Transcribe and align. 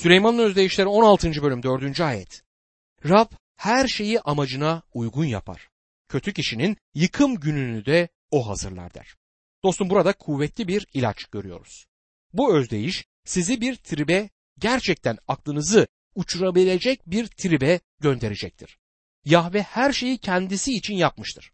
Süleyman'ın 0.00 0.38
özdeyişleri 0.38 0.88
16. 0.88 1.42
bölüm 1.42 1.62
4. 1.62 2.00
ayet. 2.00 2.42
Rab 3.08 3.30
her 3.56 3.88
şeyi 3.88 4.20
amacına 4.20 4.82
uygun 4.94 5.24
yapar. 5.24 5.68
Kötü 6.08 6.32
kişinin 6.32 6.76
yıkım 6.94 7.40
gününü 7.40 7.86
de 7.86 8.08
o 8.30 8.48
hazırlar 8.48 8.94
der. 8.94 9.16
Dostum 9.64 9.90
burada 9.90 10.12
kuvvetli 10.12 10.68
bir 10.68 10.86
ilaç 10.94 11.24
görüyoruz. 11.24 11.86
Bu 12.32 12.56
özdeyiş 12.56 13.04
sizi 13.24 13.60
bir 13.60 13.76
tribe 13.76 14.30
gerçekten 14.58 15.18
aklınızı 15.28 15.86
uçurabilecek 16.14 17.06
bir 17.06 17.26
tribe 17.26 17.80
gönderecektir. 18.00 18.78
Yahve 19.24 19.62
her 19.62 19.92
şeyi 19.92 20.18
kendisi 20.18 20.74
için 20.74 20.94
yapmıştır. 20.94 21.52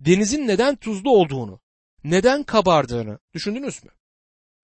Denizin 0.00 0.48
neden 0.48 0.76
tuzlu 0.76 1.10
olduğunu, 1.10 1.60
neden 2.04 2.42
kabardığını 2.42 3.18
düşündünüz 3.34 3.84
mü? 3.84 3.90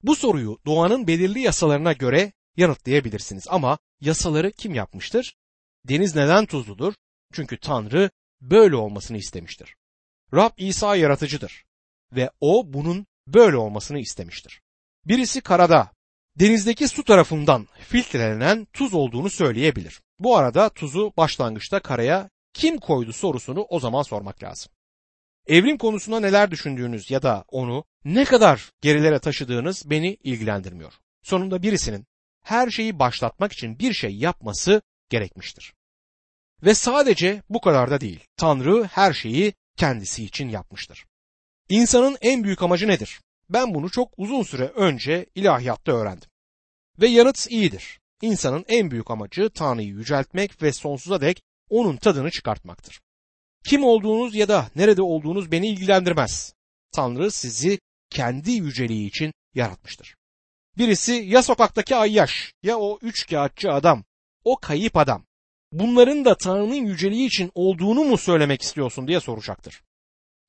Bu 0.03 0.17
soruyu 0.17 0.59
doğanın 0.67 1.07
belirli 1.07 1.41
yasalarına 1.41 1.93
göre 1.93 2.33
yanıtlayabilirsiniz 2.59 3.47
ama 3.49 3.79
yasaları 4.01 4.53
kim 4.53 4.75
yapmıştır? 4.75 5.37
Deniz 5.85 6.17
neden 6.17 6.47
tuzludur? 6.47 6.95
Çünkü 7.33 7.61
Tanrı 7.61 8.11
böyle 8.41 8.77
olmasını 8.77 9.17
istemiştir. 9.17 9.77
Rab 10.35 10.51
İsa 10.57 10.97
yaratıcıdır 10.97 11.65
ve 12.13 12.31
o 12.41 12.73
bunun 12.73 13.07
böyle 13.27 13.57
olmasını 13.57 13.99
istemiştir. 13.99 14.61
Birisi 15.07 15.41
karada, 15.41 15.93
denizdeki 16.37 16.89
su 16.89 17.05
tarafından 17.05 17.69
filtrelenen 17.89 18.67
tuz 18.73 18.95
olduğunu 18.95 19.31
söyleyebilir. 19.31 20.01
Bu 20.19 20.37
arada 20.37 20.69
tuzu 20.69 21.13
başlangıçta 21.17 21.81
karaya 21.81 22.31
kim 22.53 22.79
koydu 22.79 23.13
sorusunu 23.13 23.67
o 23.69 23.81
zaman 23.81 24.03
sormak 24.03 24.43
lazım. 24.43 24.73
Evrim 25.47 25.79
konusunda 25.79 26.21
neler 26.21 26.51
düşündüğünüz 26.51 27.11
ya 27.11 27.23
da 27.23 27.45
onu 27.49 27.85
ne 28.05 28.25
kadar 28.25 28.71
gerilere 28.81 29.19
taşıdığınız 29.19 29.91
beni 29.91 30.15
ilgilendirmiyor. 30.15 30.93
Sonunda 31.23 31.63
birisinin 31.63 32.07
her 32.49 32.71
şeyi 32.71 32.99
başlatmak 32.99 33.53
için 33.53 33.79
bir 33.79 33.93
şey 33.93 34.17
yapması 34.17 34.83
gerekmiştir. 35.11 35.75
Ve 36.63 36.75
sadece 36.75 37.43
bu 37.49 37.61
kadar 37.61 37.91
da 37.91 38.01
değil. 38.01 38.25
Tanrı 38.37 38.85
her 38.85 39.13
şeyi 39.13 39.53
kendisi 39.77 40.25
için 40.25 40.49
yapmıştır. 40.49 41.07
İnsanın 41.69 42.19
en 42.21 42.45
büyük 42.45 42.63
amacı 42.63 42.89
nedir? 42.89 43.21
Ben 43.51 43.75
bunu 43.75 43.91
çok 43.91 44.13
uzun 44.17 44.43
süre 44.43 44.65
önce 44.65 45.27
ilahiyatta 45.35 45.93
öğrendim. 45.93 46.29
Ve 47.01 47.09
yanıt 47.09 47.51
iyidir. 47.51 48.01
İnsanın 48.23 48.65
en 48.69 48.91
büyük 48.91 49.11
amacı 49.11 49.51
Tanrı'yı 49.51 49.89
yüceltmek 49.89 50.63
ve 50.63 50.73
sonsuza 50.73 51.21
dek 51.21 51.43
onun 51.71 51.97
tadını 51.97 52.31
çıkartmaktır. 52.31 53.01
Kim 53.65 53.85
olduğunuz 53.85 54.35
ya 54.35 54.49
da 54.49 54.71
nerede 54.77 55.03
olduğunuz 55.03 55.53
beni 55.53 55.69
ilgilendirmez. 55.69 56.55
Tanrı 56.93 57.31
sizi 57.31 57.79
kendi 58.11 58.51
yüceliği 58.51 59.09
için 59.09 59.33
yaratmıştır. 59.55 60.18
Birisi 60.79 61.13
ya 61.13 61.43
sokaktaki 61.43 61.97
ayyaş 61.97 62.55
ya 62.63 62.79
o 62.79 62.99
üç 63.03 63.27
kağıtçı 63.27 63.73
adam, 63.73 64.05
o 64.45 64.57
kayıp 64.57 64.97
adam. 64.97 65.25
Bunların 65.73 66.25
da 66.25 66.37
Tanrı'nın 66.37 66.75
yüceliği 66.75 67.27
için 67.27 67.51
olduğunu 67.55 68.05
mu 68.05 68.19
söylemek 68.19 68.63
istiyorsun 68.63 69.09
diye 69.09 69.21
soracaktır. 69.21 69.83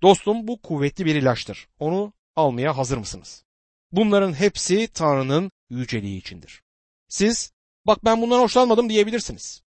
Dostum 0.02 0.47
bu 0.47 0.61
kuvvetli 0.61 1.05
bir 1.05 1.16
ilaçtır. 1.16 1.67
Onu 1.80 2.13
almaya 2.35 2.77
hazır 2.77 2.97
mısınız? 2.97 3.44
Bunların 3.91 4.33
hepsi 4.33 4.88
Tanrı'nın 4.94 5.52
yüceliği 5.69 6.19
içindir. 6.19 6.63
Siz 7.07 7.52
bak 7.88 8.05
ben 8.05 8.22
bundan 8.22 8.39
hoşlanmadım 8.39 8.89
diyebilirsiniz. 8.89 9.61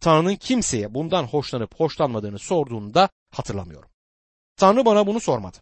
Tanrı'nın 0.00 0.36
kimseye 0.36 0.94
bundan 0.94 1.24
hoşlanıp 1.24 1.74
hoşlanmadığını 1.74 2.38
sorduğunda 2.38 3.08
hatırlamıyorum. 3.30 3.90
Tanrı 4.56 4.84
bana 4.84 5.06
bunu 5.06 5.20
sormadı. 5.20 5.58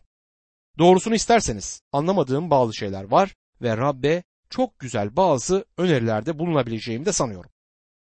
Doğrusunu 0.79 1.15
isterseniz 1.15 1.83
anlamadığım 1.93 2.51
bazı 2.51 2.75
şeyler 2.75 3.05
var 3.05 3.35
ve 3.63 3.77
Rabbe 3.77 4.23
çok 4.51 4.79
güzel 4.79 5.17
bazı 5.17 5.65
önerilerde 5.77 6.39
bulunabileceğimi 6.39 7.07
de 7.07 7.13
sanıyorum. 7.13 7.51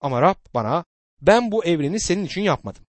Ama 0.01 0.21
Rab 0.21 0.35
bana 0.53 0.85
ben 1.21 1.51
bu 1.51 1.65
evreni 1.65 1.99
senin 1.99 2.25
için 2.25 2.41
yapmadım. 2.41 2.85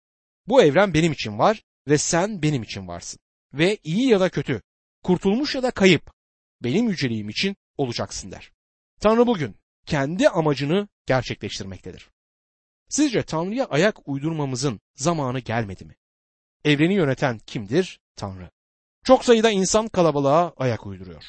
Bu 0.47 0.62
evren 0.62 0.94
benim 0.94 1.12
için 1.12 1.38
var 1.38 1.62
ve 1.88 1.98
sen 1.98 2.42
benim 2.42 2.62
için 2.62 2.88
varsın. 2.88 3.20
Ve 3.52 3.78
iyi 3.84 4.09
ya 4.09 4.20
da 4.20 4.28
kötü, 4.28 4.62
kurtulmuş 5.03 5.54
ya 5.54 5.62
da 5.62 5.70
kayıp 5.70 6.12
benim 6.62 6.88
yüceliğim 6.88 7.28
için 7.28 7.56
olacaksın 7.76 8.31
der. 8.32 8.53
Tanrı 9.00 9.26
bugün 9.26 9.56
kendi 9.87 10.28
amacını 10.28 10.88
gerçekleştirmektedir. 11.06 12.10
Sizce 12.88 13.22
Tanrı'ya 13.22 13.64
ayak 13.64 14.09
uydurmamızın 14.09 14.81
zamanı 14.94 15.38
gelmedi 15.38 15.84
mi? 15.84 15.97
Evreni 16.64 16.94
yöneten 16.94 17.38
kimdir? 17.38 18.00
Tanrı. 18.16 18.50
Çok 19.04 19.25
sayıda 19.25 19.50
insan 19.50 19.88
kalabalığa 19.88 20.53
ayak 20.56 20.87
uyduruyor. 20.87 21.25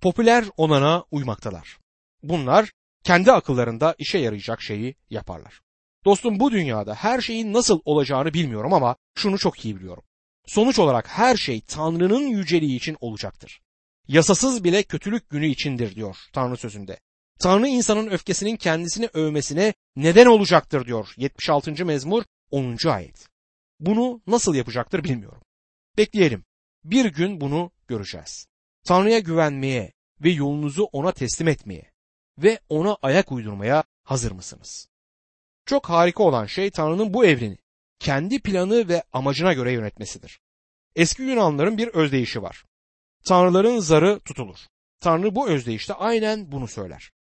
Popüler 0.00 0.44
onana 0.56 1.04
uymaktalar. 1.10 1.78
Bunlar 2.22 2.72
kendi 3.04 3.32
akıllarında 3.32 3.94
işe 3.98 4.18
yarayacak 4.18 4.62
şeyi 4.62 4.94
yaparlar. 5.10 5.60
Dostum 6.04 6.40
bu 6.40 6.52
dünyada 6.52 6.94
her 6.94 7.20
şeyin 7.20 7.52
nasıl 7.52 7.80
olacağını 7.84 8.34
bilmiyorum 8.34 8.72
ama 8.72 8.96
şunu 9.14 9.38
çok 9.38 9.64
iyi 9.64 9.76
biliyorum. 9.76 10.02
Sonuç 10.46 10.78
olarak 10.78 11.08
her 11.08 11.36
şey 11.36 11.60
Tanrı'nın 11.60 12.26
yüceliği 12.26 12.76
için 12.76 12.96
olacaktır. 13.00 13.60
Yasasız 14.08 14.64
bile 14.64 14.82
kötülük 14.82 15.30
günü 15.30 15.46
içindir 15.46 15.94
diyor 15.94 16.16
Tanrı 16.32 16.56
sözünde. 16.56 17.00
Tanrı 17.38 17.68
insanın 17.68 18.06
öfkesinin 18.06 18.56
kendisini 18.56 19.08
övmesine 19.12 19.74
neden 19.96 20.26
olacaktır 20.26 20.86
diyor 20.86 21.08
76. 21.16 21.84
mezmur 21.84 22.22
10. 22.50 22.76
ayet. 22.88 23.28
Bunu 23.80 24.22
nasıl 24.26 24.54
yapacaktır 24.54 25.04
bilmiyorum. 25.04 25.42
Bekleyelim. 25.96 26.44
Bir 26.84 27.04
gün 27.04 27.40
bunu 27.40 27.70
göreceğiz. 27.88 28.49
Tanrı'ya 28.84 29.18
güvenmeye 29.18 29.92
ve 30.20 30.30
yolunuzu 30.30 30.84
ona 30.84 31.12
teslim 31.12 31.48
etmeye 31.48 31.92
ve 32.38 32.60
ona 32.68 32.96
ayak 33.02 33.32
uydurmaya 33.32 33.84
hazır 34.02 34.32
mısınız? 34.32 34.88
Çok 35.66 35.88
harika 35.88 36.22
olan 36.22 36.46
şey 36.46 36.70
Tanrı'nın 36.70 37.14
bu 37.14 37.24
evreni 37.24 37.58
kendi 37.98 38.42
planı 38.42 38.88
ve 38.88 39.02
amacına 39.12 39.52
göre 39.52 39.72
yönetmesidir. 39.72 40.40
Eski 40.96 41.22
Yunanların 41.22 41.78
bir 41.78 41.88
özdeyişi 41.88 42.42
var. 42.42 42.64
Tanrıların 43.24 43.78
zarı 43.78 44.20
tutulur. 44.20 44.58
Tanrı 45.00 45.34
bu 45.34 45.48
özdeyişte 45.48 45.94
aynen 45.94 46.52
bunu 46.52 46.68
söyler. 46.68 47.12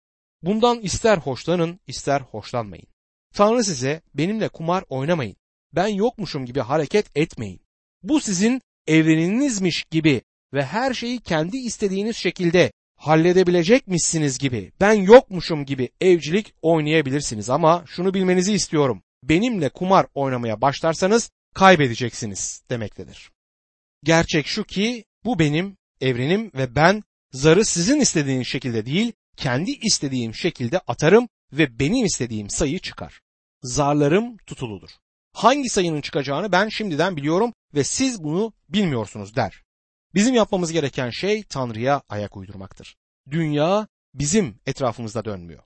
Bundan 0.42 0.80
ister 0.80 1.18
hoşlanın 1.18 1.80
ister 1.88 2.22
hoşlanmayın. 2.22 2.88
Tanrı 3.34 3.64
size 3.64 4.02
benimle 4.14 4.50
kumar 4.50 4.84
oynamayın. 4.90 5.36
Ben 5.74 5.88
yokmuşum 5.88 6.46
gibi 6.46 6.60
hareket 6.60 7.18
etmeyin. 7.18 7.62
Bu 8.04 8.20
sizin 8.20 8.62
evreninizmiş 8.88 9.84
gibi 9.84 10.22
ve 10.54 10.66
her 10.66 10.94
şeyi 10.94 11.20
kendi 11.20 11.58
istediğiniz 11.58 12.18
şekilde 12.18 12.72
halledebilecekmişsiniz 12.96 14.38
gibi, 14.38 14.72
ben 14.82 14.94
yokmuşum 14.94 15.66
gibi 15.66 15.90
evcilik 16.02 16.54
oynayabilirsiniz 16.62 17.50
ama 17.50 17.84
şunu 17.88 18.14
bilmenizi 18.14 18.54
istiyorum. 18.54 19.04
Benimle 19.24 19.70
kumar 19.70 20.06
oynamaya 20.14 20.62
başlarsanız 20.62 21.32
kaybedeceksiniz 21.56 22.64
demektedir. 22.70 23.32
Gerçek 24.04 24.48
şu 24.48 24.64
ki 24.64 25.06
bu 25.26 25.40
benim 25.40 25.78
evrenim 26.02 26.52
ve 26.56 26.76
ben 26.76 27.04
zarı 27.32 27.66
sizin 27.66 28.00
istediğiniz 28.00 28.48
şekilde 28.48 28.86
değil, 28.86 29.14
kendi 29.38 29.72
istediğim 29.72 30.36
şekilde 30.36 30.80
atarım 30.80 31.28
ve 31.54 31.80
benim 31.80 32.06
istediğim 32.06 32.50
sayı 32.50 32.80
çıkar. 32.80 33.20
Zarlarım 33.64 34.38
tutuludur. 34.38 34.90
Hangi 35.34 35.70
sayının 35.70 36.02
çıkacağını 36.02 36.52
ben 36.52 36.70
şimdiden 36.70 37.18
biliyorum 37.18 37.54
ve 37.76 37.84
siz 37.84 38.24
bunu 38.24 38.54
bilmiyorsunuz 38.70 39.36
der. 39.36 39.64
Bizim 40.16 40.36
yapmamız 40.36 40.72
gereken 40.72 41.10
şey 41.10 41.44
Tanrı'ya 41.44 42.02
ayak 42.10 42.38
uydurmaktır. 42.38 42.96
Dünya 43.32 43.88
bizim 44.14 44.60
etrafımızda 44.66 45.26
dönmüyor. 45.26 45.64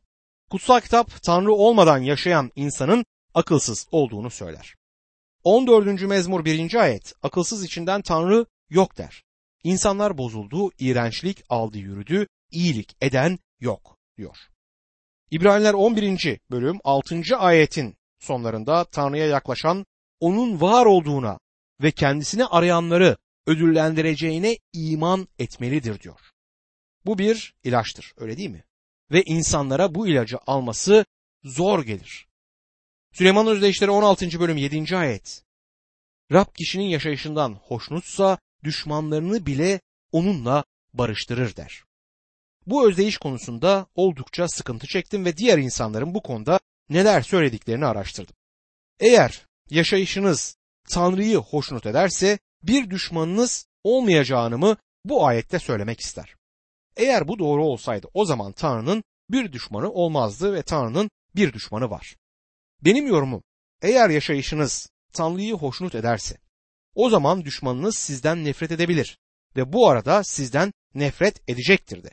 Kutsal 0.49 0.79
kitap 0.79 1.23
Tanrı 1.23 1.53
olmadan 1.53 1.97
yaşayan 1.97 2.51
insanın 2.55 3.05
akılsız 3.33 3.87
olduğunu 3.91 4.29
söyler. 4.29 4.75
14. 5.43 6.01
mezmur 6.01 6.45
1. 6.45 6.75
ayet 6.75 7.13
akılsız 7.23 7.63
içinden 7.63 8.01
Tanrı 8.01 8.45
yok 8.69 8.97
der. 8.97 9.23
İnsanlar 9.63 10.17
bozuldu, 10.17 10.71
iğrençlik 10.79 11.43
aldı 11.49 11.77
yürüdü, 11.77 12.27
iyilik 12.51 12.97
eden 13.01 13.39
yok 13.59 13.97
diyor. 14.17 14.37
İbraniler 15.31 15.73
11. 15.73 16.39
bölüm 16.51 16.79
6. 16.83 17.37
ayetin 17.37 17.95
sonlarında 18.19 18.83
Tanrı'ya 18.83 19.25
yaklaşan 19.25 19.85
onun 20.19 20.61
var 20.61 20.85
olduğuna 20.85 21.39
ve 21.81 21.91
kendisini 21.91 22.45
arayanları 22.45 23.17
ödüllendireceğine 23.47 24.57
iman 24.73 25.27
etmelidir 25.39 25.99
diyor. 25.99 26.19
Bu 27.05 27.17
bir 27.17 27.55
ilaçtır 27.63 28.13
öyle 28.17 28.37
değil 28.37 28.49
mi? 28.49 28.63
Ve 29.11 29.23
insanlara 29.23 29.95
bu 29.95 30.07
ilacı 30.07 30.37
alması 30.47 31.05
zor 31.43 31.83
gelir. 31.83 32.27
Süleyman 33.13 33.47
Özdeyişleri 33.47 33.91
16. 33.91 34.39
bölüm 34.39 34.57
7. 34.57 34.97
ayet. 34.97 35.43
Rab 36.31 36.55
kişinin 36.57 36.83
yaşayışından 36.83 37.53
hoşnutsa 37.53 38.37
düşmanlarını 38.63 39.45
bile 39.45 39.81
onunla 40.11 40.63
barıştırır 40.93 41.55
der. 41.55 41.83
Bu 42.67 42.87
özdeyiş 42.87 43.17
konusunda 43.17 43.87
oldukça 43.95 44.47
sıkıntı 44.47 44.87
çektim 44.87 45.25
ve 45.25 45.37
diğer 45.37 45.57
insanların 45.57 46.13
bu 46.13 46.21
konuda 46.21 46.59
neler 46.89 47.21
söylediklerini 47.21 47.85
araştırdım. 47.85 48.35
Eğer 48.99 49.45
yaşayışınız 49.69 50.57
Tanrı'yı 50.89 51.37
hoşnut 51.37 51.85
ederse 51.85 52.39
bir 52.63 52.89
düşmanınız 52.89 53.67
olmayacağını 53.83 54.57
mı 54.57 54.77
bu 55.05 55.27
ayette 55.27 55.59
söylemek 55.59 55.99
ister. 55.99 56.35
Eğer 56.97 57.27
bu 57.27 57.39
doğru 57.39 57.65
olsaydı 57.65 58.07
o 58.13 58.25
zaman 58.25 58.51
Tanrı'nın 58.51 59.03
bir 59.29 59.51
düşmanı 59.51 59.91
olmazdı 59.91 60.53
ve 60.53 60.63
Tanrı'nın 60.63 61.09
bir 61.35 61.53
düşmanı 61.53 61.89
var. 61.89 62.15
Benim 62.81 63.07
yorumum 63.07 63.43
eğer 63.81 64.09
yaşayışınız 64.09 64.89
Tanrı'yı 65.13 65.53
hoşnut 65.53 65.95
ederse 65.95 66.37
o 66.95 67.09
zaman 67.09 67.45
düşmanınız 67.45 67.97
sizden 67.97 68.45
nefret 68.45 68.71
edebilir 68.71 69.17
ve 69.55 69.73
bu 69.73 69.89
arada 69.89 70.23
sizden 70.23 70.73
nefret 70.95 71.49
edecektir 71.49 72.03
de. 72.03 72.11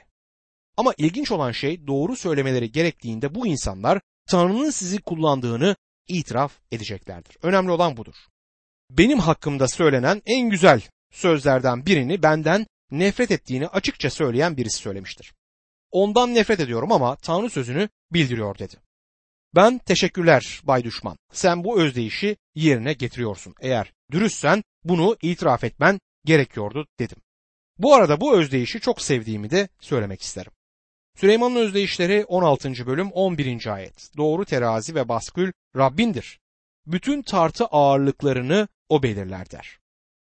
Ama 0.77 0.95
ilginç 0.99 1.33
olan 1.33 1.53
şey 1.53 1.87
doğru 1.87 2.17
söylemeleri 2.17 2.73
gerektiğinde 2.73 3.35
bu 3.35 3.47
insanlar 3.47 4.01
Tanrı'nın 4.27 4.71
sizi 4.71 5.03
kullandığını 5.03 5.77
itiraf 6.09 6.53
edeceklerdir. 6.73 7.37
Önemli 7.43 7.71
olan 7.71 7.97
budur. 7.97 8.15
Benim 8.91 9.19
hakkımda 9.19 9.69
söylenen 9.69 10.23
en 10.27 10.51
güzel 10.51 10.83
sözlerden 11.13 11.87
birini 11.87 12.23
benden 12.23 12.67
nefret 12.91 13.31
ettiğini 13.31 13.67
açıkça 13.69 14.11
söyleyen 14.11 14.57
birisi 14.57 14.77
söylemiştir. 14.77 15.33
Ondan 15.91 16.35
nefret 16.35 16.61
ediyorum 16.61 16.93
ama 16.93 17.17
Tanrı 17.17 17.51
sözünü 17.51 17.89
bildiriyor 18.13 18.59
dedi. 18.59 18.77
Ben 19.55 19.79
teşekkürler 19.79 20.61
Bay 20.65 20.85
Düşman. 20.85 21.17
Sen 21.33 21.65
bu 21.65 21.81
özdeyişi 21.81 22.37
yerine 22.55 22.93
getiriyorsun. 22.93 23.55
Eğer 23.61 23.93
dürüstsen 24.11 24.63
bunu 24.85 25.17
itiraf 25.23 25.65
etmen 25.65 26.01
gerekiyordu 26.25 26.87
dedim. 26.99 27.19
Bu 27.79 27.95
arada 27.95 28.21
bu 28.21 28.39
özdeyişi 28.39 28.81
çok 28.81 29.03
sevdiğimi 29.03 29.51
de 29.51 29.69
söylemek 29.81 30.23
isterim. 30.23 30.53
Süleyman'ın 31.17 31.57
özdeyişleri 31.57 32.25
16. 32.25 32.87
bölüm 32.87 33.11
11. 33.13 33.67
ayet. 33.67 34.17
Doğru 34.17 34.45
terazi 34.45 34.95
ve 34.95 35.09
baskül 35.09 35.53
Rabbindir. 35.77 36.41
Bütün 36.87 37.23
tartı 37.23 37.65
ağırlıklarını 37.65 38.69
o 38.91 39.03
belirler 39.03 39.51
der. 39.51 39.79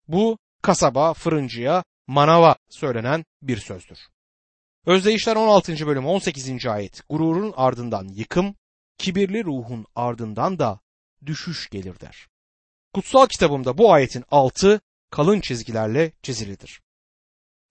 Bu 0.07 0.37
kasaba, 0.61 1.13
fırıncıya, 1.13 1.83
manava 2.07 2.55
söylenen 2.69 3.25
bir 3.41 3.57
sözdür. 3.57 3.99
Özdeyişler 4.85 5.35
16. 5.35 5.87
bölüm 5.87 6.05
18. 6.05 6.65
ayet. 6.65 7.01
Gururun 7.09 7.53
ardından 7.55 8.07
yıkım, 8.07 8.55
kibirli 8.97 9.43
ruhun 9.43 9.85
ardından 9.95 10.59
da 10.59 10.79
düşüş 11.25 11.69
gelir 11.69 11.99
der. 11.99 12.27
Kutsal 12.93 13.27
kitabımda 13.27 13.77
bu 13.77 13.93
ayetin 13.93 14.23
altı 14.31 14.81
kalın 15.09 15.41
çizgilerle 15.41 16.11
çizilidir. 16.23 16.81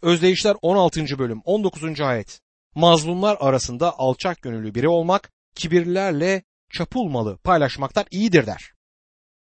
Özdeyişler 0.03 0.57
16. 0.63 1.19
bölüm 1.19 1.41
19. 1.45 2.01
ayet. 2.01 2.41
Mazlumlar 2.75 3.37
arasında 3.41 3.99
alçak 3.99 4.43
gönüllü 4.43 4.75
biri 4.75 4.89
olmak, 4.89 5.33
kibirlilerle 5.55 6.43
çapulmalı 6.73 7.39
paylaşmaktan 7.39 8.05
iyidir 8.11 8.47
der. 8.47 8.73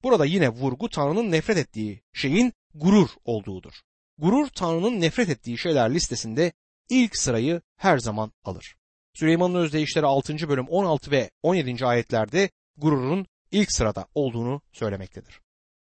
Burada 0.03 0.25
yine 0.25 0.49
vurgu 0.49 0.89
Tanrı'nın 0.89 1.31
nefret 1.31 1.57
ettiği 1.57 2.01
şeyin 2.13 2.53
gurur 2.75 3.09
olduğudur. 3.25 3.73
Gurur 4.17 4.47
Tanrı'nın 4.47 5.01
nefret 5.01 5.29
ettiği 5.29 5.57
şeyler 5.57 5.93
listesinde 5.93 6.51
ilk 6.89 7.17
sırayı 7.17 7.61
her 7.77 7.97
zaman 7.97 8.31
alır. 8.43 8.75
Süleyman'ın 9.13 9.55
özdeyişleri 9.55 10.05
6. 10.05 10.49
bölüm 10.49 10.67
16 10.67 11.11
ve 11.11 11.31
17. 11.43 11.85
ayetlerde 11.85 12.49
gururun 12.77 13.27
ilk 13.51 13.71
sırada 13.71 14.07
olduğunu 14.15 14.61
söylemektedir. 14.71 15.41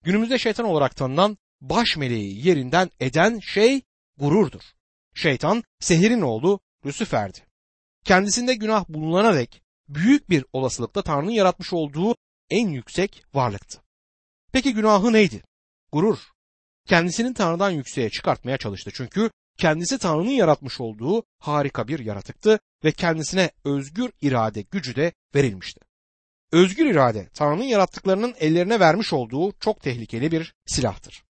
Günümüzde 0.04 0.38
şeytan 0.40 0.66
olarak 0.66 0.96
tanınan 0.96 1.38
baş 1.62 1.98
meleği 1.98 2.48
yerinden 2.48 2.90
eden 3.00 3.40
şey 3.40 3.82
gururdur. 4.18 4.64
Şeytan 5.14 5.64
sehirin 5.80 6.22
oğlu 6.22 6.60
Lucifer'di. 6.86 7.40
Kendisinde 8.06 8.56
günah 8.56 8.90
bulunana 8.90 9.36
dek 9.36 9.62
büyük 9.90 10.30
bir 10.30 10.46
olasılıkla 10.54 11.02
Tanrı'nın 11.02 11.32
yaratmış 11.32 11.74
olduğu 11.74 12.16
en 12.50 12.68
yüksek 12.68 13.24
varlıktı. 13.34 13.82
Peki 14.54 14.74
günahı 14.74 15.14
neydi? 15.14 15.44
Gurur. 15.92 16.18
Kendisinin 16.88 17.34
Tanrı'dan 17.34 17.70
yükseğe 17.70 18.10
çıkartmaya 18.10 18.58
çalıştı. 18.58 18.92
Çünkü 18.94 19.32
kendisi 19.58 19.98
Tanrı'nın 19.98 20.30
yaratmış 20.30 20.82
olduğu 20.82 21.24
harika 21.40 21.88
bir 21.88 22.00
yaratıktı 22.00 22.60
ve 22.84 22.92
kendisine 22.92 23.52
özgür 23.66 24.12
irade 24.22 24.62
gücü 24.62 24.96
de 24.96 25.14
verilmişti. 25.36 25.80
Özgür 26.52 26.86
irade 26.86 27.30
Tanrı'nın 27.34 27.64
yarattıklarının 27.64 28.36
ellerine 28.40 28.80
vermiş 28.80 29.14
olduğu 29.14 29.52
çok 29.60 29.82
tehlikeli 29.82 30.32
bir 30.32 30.54
silahtır. 30.66 31.24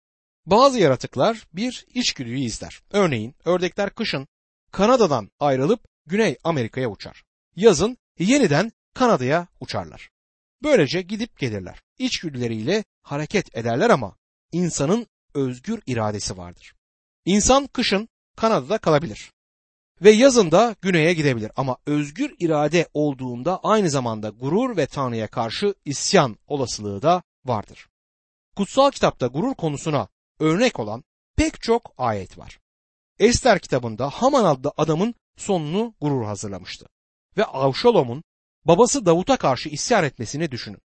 Bazı 0.45 0.79
yaratıklar 0.79 1.47
bir 1.53 1.85
içgüdüyü 1.94 2.39
izler. 2.39 2.81
Örneğin 2.91 3.35
ördekler 3.45 3.89
kışın 3.89 4.27
Kanada'dan 4.71 5.31
ayrılıp 5.39 5.79
Güney 6.06 6.38
Amerika'ya 6.44 6.89
uçar. 6.89 7.23
Yazın 7.56 7.97
yeniden 8.19 8.71
Kanada'ya 8.94 9.47
uçarlar. 9.59 10.09
Böylece 10.63 11.01
gidip 11.01 11.39
gelirler. 11.39 11.81
İçgüdüleriyle 12.01 12.83
hareket 13.03 13.57
ederler 13.57 13.89
ama 13.89 14.15
insanın 14.51 15.07
özgür 15.33 15.81
iradesi 15.88 16.38
vardır. 16.38 16.74
İnsan 17.25 17.68
kışın 17.68 18.09
Kanada'da 18.38 18.77
kalabilir 18.77 19.31
ve 20.01 20.12
yazında 20.12 20.75
güneye 20.81 21.13
gidebilir 21.13 21.51
ama 21.56 21.77
özgür 21.86 22.36
irade 22.39 22.88
olduğunda 22.94 23.59
aynı 23.63 23.89
zamanda 23.89 24.30
gurur 24.30 24.77
ve 24.77 24.88
Tanrı'ya 24.88 25.27
karşı 25.27 25.74
isyan 25.86 26.38
olasılığı 26.48 27.01
da 27.01 27.24
vardır. 27.45 27.88
Kutsal 28.56 28.92
kitapta 28.92 29.27
gurur 29.27 29.56
konusuna 29.56 30.07
örnek 30.39 30.80
olan 30.80 31.04
pek 31.36 31.62
çok 31.62 31.94
ayet 31.97 32.38
var. 32.38 32.59
Ester 33.19 33.59
kitabında 33.59 34.09
Haman 34.09 34.45
adlı 34.45 34.71
adamın 34.77 35.15
sonunu 35.38 35.95
gurur 36.01 36.25
hazırlamıştı. 36.25 36.86
Ve 37.38 37.45
Avşalom'un 37.45 38.24
babası 38.65 39.06
Davut'a 39.06 39.38
karşı 39.38 39.69
isyan 39.69 40.04
etmesini 40.04 40.51
düşünün. 40.51 40.81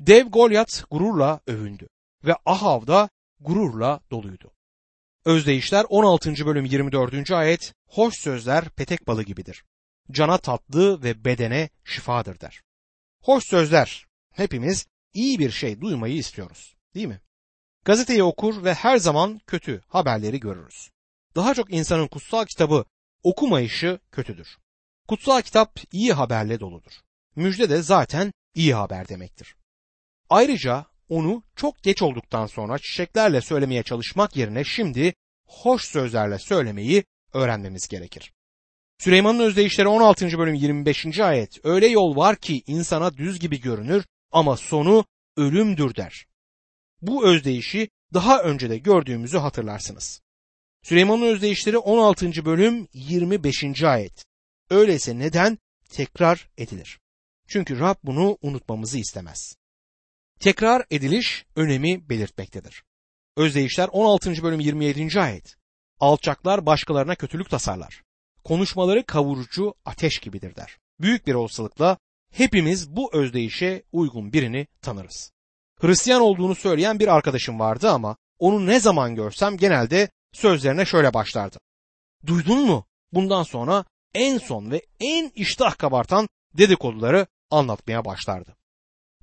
Dev 0.00 0.26
Golyat 0.26 0.84
gururla 0.90 1.40
övündü 1.46 1.88
ve 2.24 2.34
Ahav 2.46 2.86
da 2.86 3.08
gururla 3.40 4.00
doluydu. 4.10 4.50
Özdeyişler 5.24 5.86
16. 5.88 6.46
bölüm 6.46 6.64
24. 6.64 7.30
ayet 7.30 7.74
hoş 7.88 8.14
sözler 8.14 8.68
petek 8.68 9.06
balı 9.06 9.22
gibidir. 9.22 9.64
Cana 10.10 10.38
tatlı 10.38 11.02
ve 11.02 11.24
bedene 11.24 11.68
şifadır 11.84 12.40
der. 12.40 12.62
Hoş 13.22 13.44
sözler 13.44 14.06
hepimiz 14.32 14.86
iyi 15.14 15.38
bir 15.38 15.50
şey 15.50 15.80
duymayı 15.80 16.14
istiyoruz 16.14 16.76
değil 16.94 17.06
mi? 17.06 17.20
Gazeteyi 17.84 18.22
okur 18.22 18.64
ve 18.64 18.74
her 18.74 18.96
zaman 18.96 19.40
kötü 19.46 19.80
haberleri 19.88 20.40
görürüz. 20.40 20.90
Daha 21.36 21.54
çok 21.54 21.72
insanın 21.72 22.08
kutsal 22.08 22.44
kitabı 22.44 22.84
okumayışı 23.22 24.00
kötüdür. 24.12 24.58
Kutsal 25.08 25.42
kitap 25.42 25.80
iyi 25.92 26.12
haberle 26.12 26.60
doludur. 26.60 26.92
Müjde 27.36 27.70
de 27.70 27.82
zaten 27.82 28.32
iyi 28.54 28.74
haber 28.74 29.08
demektir. 29.08 29.56
Ayrıca 30.30 30.86
onu 31.08 31.42
çok 31.56 31.82
geç 31.82 32.02
olduktan 32.02 32.46
sonra 32.46 32.78
çiçeklerle 32.78 33.40
söylemeye 33.40 33.82
çalışmak 33.82 34.36
yerine 34.36 34.64
şimdi 34.64 35.14
hoş 35.46 35.84
sözlerle 35.84 36.38
söylemeyi 36.38 37.04
öğrenmemiz 37.32 37.88
gerekir. 37.88 38.32
Süleyman'ın 38.98 39.40
özdeyişleri 39.40 39.88
16. 39.88 40.38
bölüm 40.38 40.54
25. 40.54 41.20
ayet 41.20 41.64
öyle 41.64 41.86
yol 41.86 42.16
var 42.16 42.36
ki 42.36 42.62
insana 42.66 43.16
düz 43.16 43.40
gibi 43.40 43.60
görünür 43.60 44.04
ama 44.32 44.56
sonu 44.56 45.04
ölümdür 45.36 45.94
der. 45.94 46.26
Bu 47.02 47.26
özdeyişi 47.26 47.88
daha 48.14 48.42
önce 48.42 48.70
de 48.70 48.78
gördüğümüzü 48.78 49.38
hatırlarsınız. 49.38 50.20
Süleyman'ın 50.82 51.22
özdeyişleri 51.22 51.78
16. 51.78 52.44
bölüm 52.44 52.88
25. 52.92 53.82
ayet. 53.82 54.24
Öyleyse 54.70 55.18
neden 55.18 55.58
tekrar 55.90 56.48
edilir? 56.58 56.98
Çünkü 57.48 57.80
Rab 57.80 57.96
bunu 58.04 58.38
unutmamızı 58.42 58.98
istemez. 58.98 59.57
Tekrar 60.40 60.84
ediliş 60.90 61.46
önemi 61.56 62.08
belirtmektedir. 62.08 62.82
Özdeyişler 63.36 63.88
16. 63.92 64.42
bölüm 64.42 64.60
27. 64.60 65.20
ayet. 65.20 65.56
Alçaklar 66.00 66.66
başkalarına 66.66 67.14
kötülük 67.14 67.50
tasarlar. 67.50 68.02
Konuşmaları 68.44 69.06
kavurucu 69.06 69.74
ateş 69.84 70.18
gibidir 70.18 70.56
der. 70.56 70.78
Büyük 71.00 71.26
bir 71.26 71.34
olasılıkla 71.34 71.98
hepimiz 72.32 72.96
bu 72.96 73.10
özdeyişe 73.14 73.82
uygun 73.92 74.32
birini 74.32 74.66
tanırız. 74.82 75.32
Hristiyan 75.80 76.20
olduğunu 76.20 76.54
söyleyen 76.54 76.98
bir 76.98 77.08
arkadaşım 77.08 77.60
vardı 77.60 77.90
ama 77.90 78.16
onu 78.38 78.66
ne 78.66 78.80
zaman 78.80 79.14
görsem 79.14 79.56
genelde 79.56 80.08
sözlerine 80.32 80.84
şöyle 80.84 81.14
başlardı. 81.14 81.58
Duydun 82.26 82.66
mu? 82.66 82.86
Bundan 83.12 83.42
sonra 83.42 83.84
en 84.14 84.38
son 84.38 84.70
ve 84.70 84.82
en 85.00 85.32
iştah 85.34 85.78
kabartan 85.78 86.28
dedikoduları 86.58 87.26
anlatmaya 87.50 88.04
başlardı. 88.04 88.57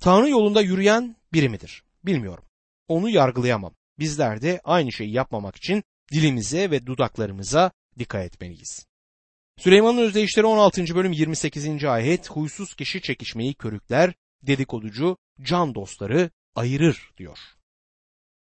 Tanrı 0.06 0.30
yolunda 0.30 0.62
yürüyen 0.62 1.16
biri 1.34 1.50
midir? 1.50 1.84
Bilmiyorum. 2.04 2.44
Onu 2.88 3.10
yargılayamam. 3.10 3.76
Bizler 4.00 4.42
de 4.42 4.62
aynı 4.64 4.92
şeyi 4.92 5.12
yapmamak 5.12 5.56
için 5.56 5.84
dilimize 6.12 6.72
ve 6.72 6.86
dudaklarımıza 6.86 7.72
dikkat 8.00 8.26
etmeliyiz. 8.26 8.86
Süleyman'ın 9.58 9.98
özdeyişleri 9.98 10.46
16. 10.46 10.96
bölüm 10.96 11.12
28. 11.12 11.84
ayet 11.84 12.30
huysuz 12.30 12.76
kişi 12.76 13.02
çekişmeyi 13.02 13.54
körükler, 13.54 14.14
dedikoducu 14.42 15.18
can 15.42 15.76
dostları 15.76 16.30
ayırır 16.56 17.12
diyor. 17.18 17.40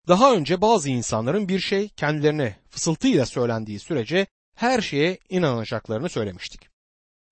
Daha 0.08 0.34
önce 0.34 0.60
bazı 0.60 0.90
insanların 0.90 1.48
bir 1.48 1.60
şey 1.60 1.88
kendilerine 1.88 2.56
fısıltıyla 2.68 3.26
söylendiği 3.26 3.78
sürece 3.78 4.26
her 4.56 4.80
şeye 4.80 5.18
inanacaklarını 5.28 6.08
söylemiştik. 6.08 6.68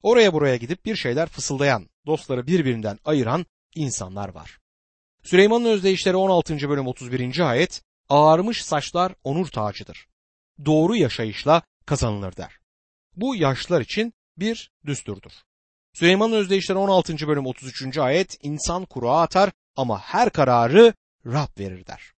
Oraya 0.02 0.32
buraya 0.32 0.56
gidip 0.56 0.84
bir 0.84 0.96
şeyler 0.96 1.28
fısıldayan, 1.28 1.88
dostları 2.06 2.46
birbirinden 2.46 2.98
ayıran 3.04 3.46
insanlar 3.76 4.28
var. 4.28 4.58
Süleyman'ın 5.22 5.64
özdeyişleri 5.64 6.16
16. 6.16 6.68
bölüm 6.68 6.86
31. 6.86 7.50
ayet 7.50 7.82
ağarmış 8.08 8.64
saçlar 8.64 9.14
onur 9.24 9.46
tacıdır. 9.46 10.06
Doğru 10.64 10.96
yaşayışla 10.96 11.62
kazanılır 11.86 12.36
der. 12.36 12.58
Bu 13.16 13.36
yaşlılar 13.36 13.80
için 13.80 14.12
bir 14.36 14.70
düsturdur. 14.86 15.32
Süleyman'ın 15.92 16.32
özdeyişleri 16.32 16.78
16. 16.78 17.28
bölüm 17.28 17.46
33. 17.46 17.98
ayet 17.98 18.38
insan 18.42 18.84
kura 18.84 19.20
atar 19.20 19.52
ama 19.76 20.00
her 20.00 20.30
kararı 20.30 20.94
Rab 21.26 21.58
verir 21.58 21.86
der. 21.86 22.12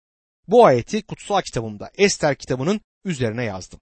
Bu 0.49 0.67
ayeti 0.67 1.03
kutsal 1.03 1.41
kitabımda 1.43 1.91
Ester 1.99 2.35
kitabının 2.35 2.81
üzerine 3.05 3.45
yazdım. 3.45 3.81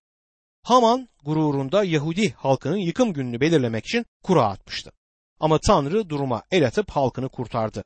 Haman 0.62 1.08
gururunda 1.24 1.84
Yahudi 1.84 2.32
halkının 2.32 2.76
yıkım 2.76 3.12
gününü 3.12 3.40
belirlemek 3.40 3.86
için 3.86 4.06
kura 4.22 4.44
atmıştı. 4.44 4.92
Ama 5.40 5.58
Tanrı 5.66 6.10
duruma 6.10 6.42
el 6.50 6.66
atıp 6.66 6.90
halkını 6.90 7.28
kurtardı. 7.28 7.84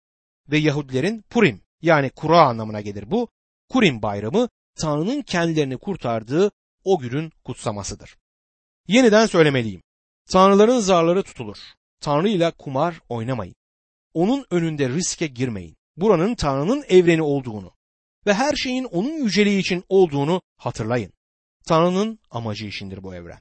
Ve 0.51 0.59
Yahudilerin 0.59 1.23
Purim 1.31 1.63
yani 1.83 2.11
kura 2.11 2.41
anlamına 2.41 2.81
gelir 2.81 3.11
bu. 3.11 3.29
Kurim 3.69 4.03
bayramı 4.03 4.49
Tanrı'nın 4.81 5.23
kendilerini 5.23 5.79
kurtardığı 5.79 6.51
o 6.85 6.99
günün 6.99 7.33
kutsamasıdır. 7.45 8.17
Yeniden 8.89 9.27
söylemeliyim. 9.27 9.83
Tanrıların 10.31 10.79
zarları 10.79 11.23
tutulur. 11.23 11.59
Tanrı 12.01 12.29
ile 12.29 12.51
kumar 12.51 13.01
oynamayın. 13.09 13.55
Onun 14.15 14.47
önünde 14.51 14.89
riske 14.89 15.27
girmeyin. 15.27 15.77
Buranın 15.97 16.35
Tanrı'nın 16.35 16.85
evreni 16.89 17.23
olduğunu 17.23 17.73
ve 18.27 18.35
her 18.35 18.57
şeyin 18.57 18.85
onun 18.85 19.25
yüceliği 19.25 19.61
için 19.61 19.85
olduğunu 19.89 20.43
hatırlayın. 20.57 21.13
Tanrı'nın 21.67 22.19
amacı 22.31 22.67
içindir 22.67 23.03
bu 23.03 23.15
evren. 23.15 23.41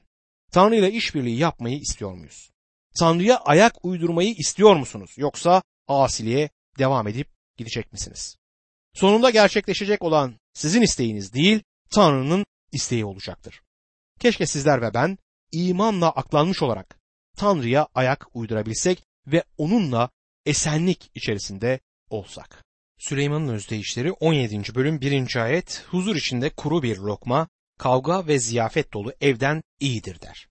Tanrı 0.52 0.76
ile 0.76 0.92
işbirliği 0.92 1.38
yapmayı 1.38 1.78
istiyor 1.78 2.14
muyuz? 2.14 2.49
Tanrı'ya 2.98 3.36
ayak 3.36 3.84
uydurmayı 3.84 4.34
istiyor 4.34 4.76
musunuz? 4.76 5.14
Yoksa 5.16 5.62
asiliğe 5.88 6.50
devam 6.78 7.08
edip 7.08 7.28
gidecek 7.56 7.92
misiniz? 7.92 8.36
Sonunda 8.94 9.30
gerçekleşecek 9.30 10.02
olan 10.02 10.34
sizin 10.54 10.82
isteğiniz 10.82 11.34
değil, 11.34 11.62
Tanrı'nın 11.90 12.46
isteği 12.72 13.04
olacaktır. 13.04 13.62
Keşke 14.20 14.46
sizler 14.46 14.82
ve 14.82 14.94
ben 14.94 15.18
imanla 15.52 16.10
aklanmış 16.10 16.62
olarak 16.62 16.98
Tanrı'ya 17.36 17.88
ayak 17.94 18.26
uydurabilsek 18.34 19.02
ve 19.26 19.44
onunla 19.58 20.10
esenlik 20.46 21.10
içerisinde 21.14 21.80
olsak. 22.10 22.64
Süleyman'ın 22.98 23.48
özdeyişleri 23.48 24.12
17. 24.12 24.74
bölüm 24.74 25.00
1. 25.00 25.36
ayet 25.36 25.84
huzur 25.88 26.16
içinde 26.16 26.50
kuru 26.50 26.82
bir 26.82 26.98
lokma, 26.98 27.48
kavga 27.78 28.26
ve 28.26 28.38
ziyafet 28.38 28.92
dolu 28.92 29.12
evden 29.20 29.62
iyidir 29.80 30.20
der. 30.20 30.48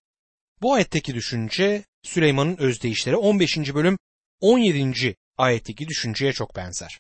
Bu 0.62 0.74
ayetteki 0.74 1.16
düşünce 1.16 1.84
Süleyman'ın 2.04 2.58
özdeyişleri 2.58 3.16
15. 3.16 3.58
bölüm 3.58 3.98
17. 4.40 5.16
ayetteki 5.38 5.88
düşünceye 5.88 6.34
çok 6.34 6.56
benzer. 6.56 7.00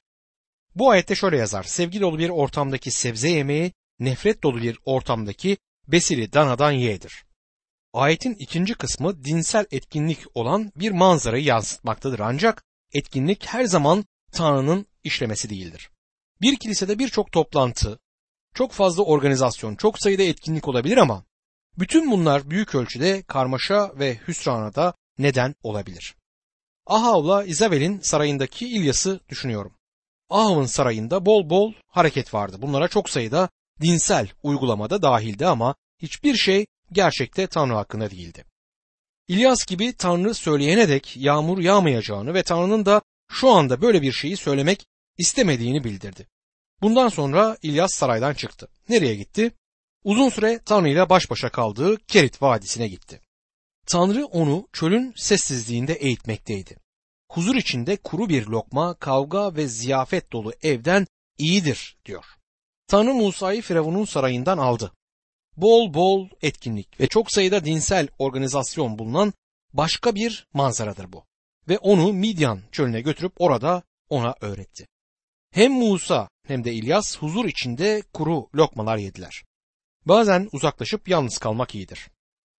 Bu 0.75 0.89
ayette 0.89 1.15
şöyle 1.15 1.37
yazar. 1.37 1.63
Sevgi 1.63 2.01
dolu 2.01 2.19
bir 2.19 2.29
ortamdaki 2.29 2.91
sebze 2.91 3.29
yemeği, 3.29 3.71
nefret 3.99 4.43
dolu 4.43 4.61
bir 4.61 4.79
ortamdaki 4.85 5.57
besili 5.87 6.33
danadan 6.33 6.71
yeğdir. 6.71 7.23
Ayetin 7.93 8.33
ikinci 8.33 8.73
kısmı 8.73 9.23
dinsel 9.23 9.65
etkinlik 9.71 10.19
olan 10.33 10.71
bir 10.75 10.91
manzarayı 10.91 11.43
yansıtmaktadır 11.43 12.19
ancak 12.19 12.63
etkinlik 12.93 13.45
her 13.45 13.63
zaman 13.63 14.05
Tanrı'nın 14.31 14.85
işlemesi 15.03 15.49
değildir. 15.49 15.89
Bir 16.41 16.55
kilisede 16.55 16.99
birçok 16.99 17.31
toplantı, 17.31 17.99
çok 18.53 18.71
fazla 18.71 19.03
organizasyon, 19.03 19.75
çok 19.75 19.99
sayıda 19.99 20.23
etkinlik 20.23 20.67
olabilir 20.67 20.97
ama 20.97 21.25
bütün 21.79 22.11
bunlar 22.11 22.49
büyük 22.49 22.75
ölçüde 22.75 23.21
karmaşa 23.21 23.91
ve 23.99 24.19
hüsrana 24.27 24.75
da 24.75 24.93
neden 25.17 25.55
olabilir. 25.63 26.15
Ahav'la 26.85 27.43
İzabel'in 27.43 27.99
sarayındaki 27.99 28.67
İlyas'ı 28.67 29.19
düşünüyorum. 29.29 29.73
Ahav'ın 30.29 30.65
sarayında 30.65 31.25
bol 31.25 31.49
bol 31.49 31.73
hareket 31.87 32.33
vardı. 32.33 32.57
Bunlara 32.61 32.87
çok 32.87 33.09
sayıda 33.09 33.49
dinsel 33.81 34.29
uygulamada 34.43 35.01
dahildi 35.01 35.47
ama 35.47 35.75
hiçbir 36.01 36.35
şey 36.35 36.65
gerçekte 36.91 37.47
Tanrı 37.47 37.73
hakkında 37.73 38.11
değildi. 38.11 38.45
İlyas 39.27 39.65
gibi 39.65 39.93
Tanrı 39.93 40.33
söyleyene 40.33 40.89
dek 40.89 41.17
yağmur 41.17 41.59
yağmayacağını 41.59 42.33
ve 42.33 42.43
Tanrı'nın 42.43 42.85
da 42.85 43.01
şu 43.31 43.49
anda 43.49 43.81
böyle 43.81 44.01
bir 44.01 44.11
şeyi 44.11 44.37
söylemek 44.37 44.85
istemediğini 45.17 45.83
bildirdi. 45.83 46.27
Bundan 46.81 47.09
sonra 47.09 47.57
İlyas 47.61 47.93
saraydan 47.93 48.33
çıktı. 48.33 48.67
Nereye 48.89 49.15
gitti? 49.15 49.51
Uzun 50.03 50.29
süre 50.29 50.59
Tanrı 50.65 50.89
ile 50.89 51.09
baş 51.09 51.29
başa 51.29 51.49
kaldığı 51.49 51.97
Kerit 51.97 52.41
Vadisi'ne 52.41 52.87
gitti. 52.87 53.21
Tanrı 53.85 54.25
onu 54.25 54.67
çölün 54.73 55.13
sessizliğinde 55.15 55.93
eğitmekteydi. 55.93 56.77
Huzur 57.31 57.55
içinde 57.55 57.97
kuru 57.97 58.29
bir 58.29 58.45
lokma, 58.47 58.93
kavga 58.93 59.55
ve 59.55 59.67
ziyafet 59.67 60.31
dolu 60.31 60.53
evden 60.63 61.07
iyidir 61.37 61.97
diyor. 62.05 62.25
Tanrı 62.87 63.13
Musa'yı 63.13 63.61
Firavun'un 63.61 64.05
sarayından 64.05 64.57
aldı. 64.57 64.91
Bol 65.57 65.93
bol 65.93 66.27
etkinlik 66.41 66.99
ve 66.99 67.07
çok 67.07 67.31
sayıda 67.31 67.65
dinsel 67.65 68.07
organizasyon 68.19 68.99
bulunan 68.99 69.33
başka 69.73 70.15
bir 70.15 70.47
manzaradır 70.53 71.13
bu. 71.13 71.23
Ve 71.67 71.77
onu 71.77 72.13
Midyan 72.13 72.61
çölüne 72.71 73.01
götürüp 73.01 73.33
orada 73.39 73.83
ona 74.09 74.35
öğretti. 74.41 74.87
Hem 75.51 75.71
Musa 75.71 76.29
hem 76.47 76.63
de 76.63 76.73
İlyas 76.73 77.17
huzur 77.17 77.45
içinde 77.45 78.03
kuru 78.13 78.49
lokmalar 78.55 78.97
yediler. 78.97 79.43
Bazen 80.09 80.49
uzaklaşıp 80.51 81.09
yalnız 81.09 81.37
kalmak 81.37 81.75
iyidir. 81.75 82.09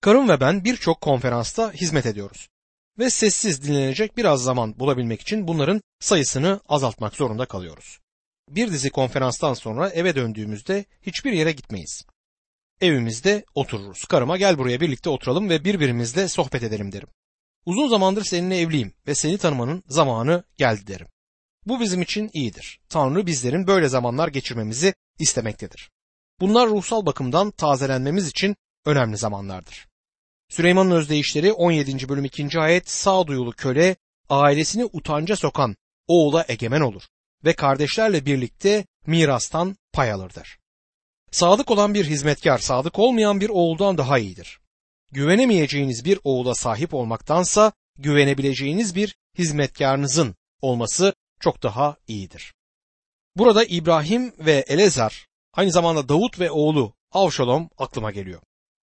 Karım 0.01 0.29
ve 0.29 0.41
ben 0.41 0.65
birçok 0.65 1.01
konferansta 1.01 1.73
hizmet 1.73 2.07
ediyoruz. 2.07 2.49
Ve 2.99 3.11
sessiz 3.11 3.63
dinlenecek 3.63 4.17
biraz 4.17 4.43
zaman 4.43 4.79
bulabilmek 4.79 5.21
için 5.21 5.49
bunların 5.49 5.83
sayısını 6.01 6.61
azaltmak 6.69 7.17
zorunda 7.17 7.47
kalıyoruz. 7.47 7.99
Bir 8.49 8.73
dizi 8.73 8.91
konferanstan 8.91 9.55
sonra 9.55 9.89
eve 9.89 10.15
döndüğümüzde 10.15 10.85
hiçbir 11.03 11.33
yere 11.33 11.53
gitmeyiz. 11.53 12.05
Evimizde 12.81 13.45
otururuz. 13.55 14.05
Karıma 14.05 14.37
gel 14.37 14.59
buraya 14.59 14.81
birlikte 14.81 15.11
oturalım 15.11 15.49
ve 15.49 15.65
birbirimizle 15.65 16.29
sohbet 16.29 16.63
edelim 16.63 16.93
derim. 16.93 17.09
Uzun 17.67 17.89
zamandır 17.89 18.25
seninle 18.25 18.59
evliyim 18.59 18.95
ve 19.07 19.15
seni 19.15 19.39
tanımanın 19.39 19.83
zamanı 19.87 20.45
geldi 20.57 20.87
derim. 20.87 21.07
Bu 21.67 21.81
bizim 21.81 22.03
için 22.03 22.31
iyidir. 22.33 22.81
Tanrı 22.89 23.27
bizlerin 23.27 23.67
böyle 23.67 23.89
zamanlar 23.89 24.29
geçirmemizi 24.29 24.95
istemektedir. 25.19 25.91
Bunlar 26.41 26.69
ruhsal 26.69 27.07
bakımdan 27.07 27.51
tazelenmemiz 27.51 28.29
için 28.29 28.57
önemli 28.85 29.17
zamanlardır. 29.17 29.89
Süleyman'ın 30.49 30.91
özdeyişleri 30.91 31.53
17. 31.53 32.09
bölüm 32.09 32.25
2. 32.25 32.61
ayet 32.61 32.91
sağduyulu 32.91 33.53
köle 33.53 33.97
ailesini 34.29 34.85
utanca 34.85 35.37
sokan 35.37 35.77
oğula 36.09 36.45
egemen 36.49 36.81
olur 36.81 37.03
ve 37.45 37.53
kardeşlerle 37.53 38.27
birlikte 38.27 38.85
mirastan 39.07 39.77
pay 39.93 40.13
alırdır. 40.13 40.59
Sadık 41.31 41.71
olan 41.71 41.95
bir 41.95 42.05
hizmetkar 42.05 42.59
sadık 42.59 42.99
olmayan 42.99 43.41
bir 43.41 43.49
oğuldan 43.49 43.99
daha 43.99 44.19
iyidir. 44.19 44.61
Güvenemeyeceğiniz 45.13 46.05
bir 46.05 46.19
oğula 46.25 46.55
sahip 46.55 46.95
olmaktansa 46.95 47.73
güvenebileceğiniz 47.99 48.95
bir 48.95 49.17
hizmetkarınızın 49.39 50.35
olması 50.63 51.15
çok 51.41 51.63
daha 51.63 51.97
iyidir. 52.09 52.55
Burada 53.37 53.65
İbrahim 53.65 54.33
ve 54.39 54.65
Elezar 54.69 55.30
aynı 55.53 55.71
zamanda 55.71 56.09
Davut 56.09 56.41
ve 56.41 56.51
oğlu 56.51 56.95
Avşalom 57.13 57.69
aklıma 57.79 58.11
geliyor. 58.11 58.41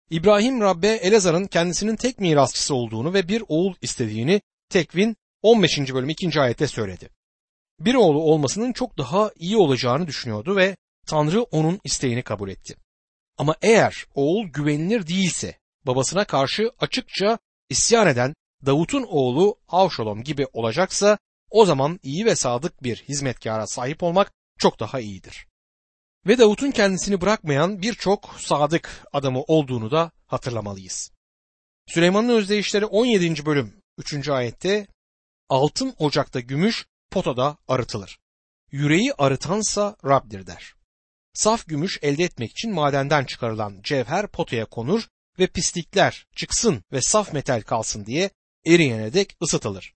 İbrahim 0.09 0.61
Rabbe 0.61 0.87
Elezar'ın 0.87 1.47
kendisinin 1.47 1.95
tek 1.95 2.19
mirasçısı 2.19 2.75
olduğunu 2.75 3.13
ve 3.13 3.27
bir 3.27 3.43
oğul 3.47 3.73
istediğini 3.81 4.41
Tekvin 4.69 5.15
15. 5.41 5.93
bölüm 5.93 6.09
2. 6.09 6.41
ayette 6.41 6.67
söyledi. 6.67 7.09
Bir 7.79 7.95
oğlu 7.95 8.21
olmasının 8.21 8.73
çok 8.73 8.97
daha 8.97 9.31
iyi 9.35 9.57
olacağını 9.57 10.07
düşünüyordu 10.07 10.55
ve 10.55 10.75
Tanrı 11.07 11.43
onun 11.43 11.79
isteğini 11.83 12.21
kabul 12.21 12.49
etti. 12.49 12.75
Ama 13.37 13.55
eğer 13.61 14.05
oğul 14.15 14.47
güvenilir 14.47 15.07
değilse 15.07 15.57
babasına 15.85 16.25
karşı 16.25 16.71
açıkça 16.79 17.37
isyan 17.69 18.07
eden 18.07 18.33
Davut'un 18.65 19.03
oğlu 19.09 19.55
Avşalom 19.67 20.23
gibi 20.23 20.47
olacaksa 20.53 21.17
o 21.49 21.65
zaman 21.65 21.99
iyi 22.03 22.25
ve 22.25 22.35
sadık 22.35 22.83
bir 22.83 22.95
hizmetkara 22.95 23.67
sahip 23.67 24.03
olmak 24.03 24.33
çok 24.59 24.79
daha 24.79 24.99
iyidir. 24.99 25.47
Ve 26.27 26.37
Davut'un 26.37 26.71
kendisini 26.71 27.21
bırakmayan 27.21 27.81
birçok 27.81 28.35
sadık 28.39 29.05
adamı 29.13 29.41
olduğunu 29.41 29.91
da 29.91 30.11
hatırlamalıyız. 30.27 31.11
Süleyman'ın 31.87 32.29
özdeyişleri 32.29 32.85
17. 32.85 33.45
bölüm 33.45 33.73
3. 33.97 34.29
ayette 34.29 34.87
altın 35.49 35.95
ocakta 35.99 36.39
gümüş 36.39 36.85
potada 37.11 37.57
arıtılır. 37.67 38.19
Yüreği 38.71 39.13
arıtansa 39.13 39.95
Rab'dir 40.05 40.47
der. 40.47 40.73
Saf 41.33 41.67
gümüş 41.67 41.99
elde 42.01 42.23
etmek 42.23 42.51
için 42.51 42.73
madenden 42.73 43.25
çıkarılan 43.25 43.79
cevher 43.83 44.27
potaya 44.27 44.65
konur 44.65 45.07
ve 45.39 45.47
pislikler 45.47 46.27
çıksın 46.35 46.83
ve 46.91 47.01
saf 47.01 47.33
metal 47.33 47.61
kalsın 47.61 48.05
diye 48.05 48.29
eriyene 48.65 49.13
dek 49.13 49.37
ısıtılır. 49.41 49.93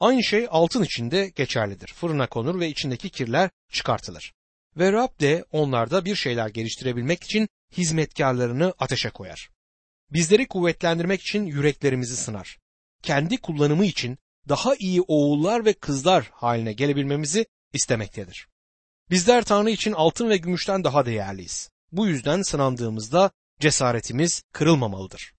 Aynı 0.00 0.24
şey 0.24 0.46
altın 0.50 0.82
içinde 0.82 1.28
geçerlidir. 1.28 1.92
Fırına 1.92 2.28
konur 2.28 2.60
ve 2.60 2.68
içindeki 2.68 3.10
kirler 3.10 3.50
çıkartılır. 3.72 4.32
Ve 4.78 4.92
Rab 4.92 5.20
de 5.20 5.44
onlarda 5.52 6.04
bir 6.04 6.14
şeyler 6.14 6.48
geliştirebilmek 6.48 7.24
için 7.24 7.48
hizmetkarlarını 7.72 8.74
ateşe 8.78 9.10
koyar. 9.10 9.50
Bizleri 10.10 10.48
kuvvetlendirmek 10.48 11.20
için 11.20 11.46
yüreklerimizi 11.46 12.16
sınar. 12.16 12.58
Kendi 13.02 13.36
kullanımı 13.36 13.84
için 13.84 14.18
daha 14.48 14.74
iyi 14.74 15.02
oğullar 15.02 15.64
ve 15.64 15.72
kızlar 15.72 16.30
haline 16.32 16.72
gelebilmemizi 16.72 17.46
istemektedir. 17.72 18.48
Bizler 19.10 19.44
Tanrı 19.44 19.70
için 19.70 19.92
altın 19.92 20.30
ve 20.30 20.36
gümüşten 20.36 20.84
daha 20.84 21.06
değerliyiz. 21.06 21.70
Bu 21.92 22.06
yüzden 22.06 22.42
sınandığımızda 22.42 23.30
cesaretimiz 23.60 24.42
kırılmamalıdır. 24.52 25.32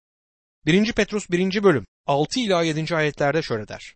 1. 0.66 0.92
Petrus 0.92 1.30
1. 1.30 1.62
bölüm 1.62 1.86
6 2.06 2.40
ila 2.40 2.62
7. 2.62 2.96
ayetlerde 2.96 3.42
şöyle 3.42 3.68
der. 3.68 3.94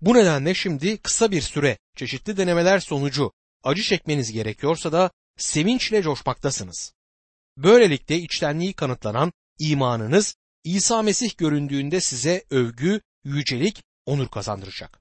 Bu 0.00 0.14
nedenle 0.14 0.54
şimdi 0.54 0.98
kısa 0.98 1.30
bir 1.30 1.40
süre 1.40 1.78
çeşitli 1.96 2.36
denemeler 2.36 2.78
sonucu 2.78 3.32
acı 3.62 3.82
çekmeniz 3.82 4.32
gerekiyorsa 4.32 4.92
da 4.92 5.10
sevinçle 5.36 6.02
coşmaktasınız. 6.02 6.92
Böylelikle 7.56 8.16
içtenliği 8.16 8.72
kanıtlanan 8.72 9.32
imanınız 9.58 10.36
İsa 10.64 11.02
Mesih 11.02 11.36
göründüğünde 11.36 12.00
size 12.00 12.44
övgü, 12.50 13.00
yücelik, 13.24 13.82
onur 14.06 14.28
kazandıracak. 14.28 15.00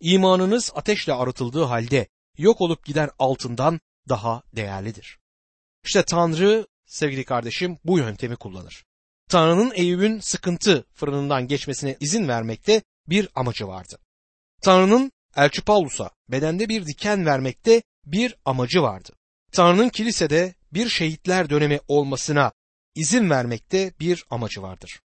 İmanınız 0.00 0.72
ateşle 0.74 1.12
arıtıldığı 1.12 1.64
halde 1.64 2.08
yok 2.38 2.60
olup 2.60 2.84
giden 2.84 3.10
altından 3.18 3.80
daha 4.08 4.42
değerlidir. 4.56 5.18
İşte 5.84 6.04
Tanrı 6.04 6.66
sevgili 6.86 7.24
kardeşim 7.24 7.78
bu 7.84 7.98
yöntemi 7.98 8.36
kullanır. 8.36 8.84
Tanrı'nın 9.28 9.72
Eyüp'ün 9.74 10.20
sıkıntı 10.20 10.84
fırınından 10.94 11.48
geçmesine 11.48 11.96
izin 12.00 12.28
vermekte 12.28 12.82
bir 13.08 13.28
amacı 13.34 13.68
vardı. 13.68 13.98
Tanrı'nın 14.62 15.12
Elçi 15.36 15.62
Paulus'a 15.62 16.10
bedende 16.28 16.68
bir 16.68 16.86
diken 16.86 17.26
vermekte 17.26 17.82
bir 18.06 18.36
amacı 18.44 18.82
vardı. 18.82 19.12
Tanrı'nın 19.52 19.88
kilisede 19.88 20.54
bir 20.72 20.88
şehitler 20.88 21.50
dönemi 21.50 21.80
olmasına 21.88 22.52
izin 22.94 23.30
vermekte 23.30 23.92
bir 24.00 24.24
amacı 24.30 24.62
vardır. 24.62 25.00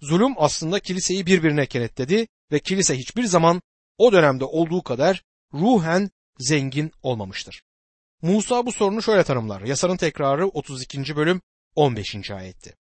Zulüm 0.00 0.34
aslında 0.36 0.80
kiliseyi 0.80 1.26
birbirine 1.26 1.66
kenetledi 1.66 2.26
ve 2.52 2.58
kilise 2.58 2.98
hiçbir 2.98 3.24
zaman 3.24 3.62
o 3.98 4.12
dönemde 4.12 4.44
olduğu 4.44 4.82
kadar 4.82 5.22
ruhen 5.54 6.10
zengin 6.38 6.92
olmamıştır. 7.02 7.62
Musa 8.22 8.66
bu 8.66 8.72
sorunu 8.72 9.02
şöyle 9.02 9.24
tanımlar. 9.24 9.60
Yasanın 9.62 9.96
tekrarı 9.96 10.46
32. 10.46 11.16
bölüm 11.16 11.40
15. 11.74 12.30
ayetti. 12.30 12.76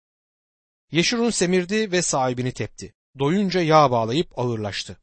Yeşurun 0.90 1.30
semirdi 1.30 1.92
ve 1.92 2.02
sahibini 2.02 2.52
tepti. 2.52 2.94
Doyunca 3.18 3.60
yağ 3.60 3.90
bağlayıp 3.90 4.38
ağırlaştı. 4.38 4.96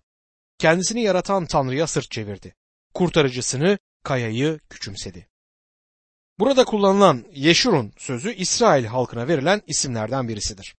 Kendisini 0.64 1.02
yaratan 1.02 1.46
Tanrı'ya 1.46 1.88
sırt 1.88 2.12
çevirdi. 2.12 2.56
Kurtarıcısını, 2.94 3.78
kayayı 4.04 4.60
küçümsedi. 4.70 5.28
Burada 6.40 6.66
kullanılan 6.66 7.26
Yeşurun 7.32 7.94
sözü 7.98 8.34
İsrail 8.34 8.86
halkına 8.86 9.28
verilen 9.28 9.62
isimlerden 9.68 10.28
birisidir. 10.28 10.76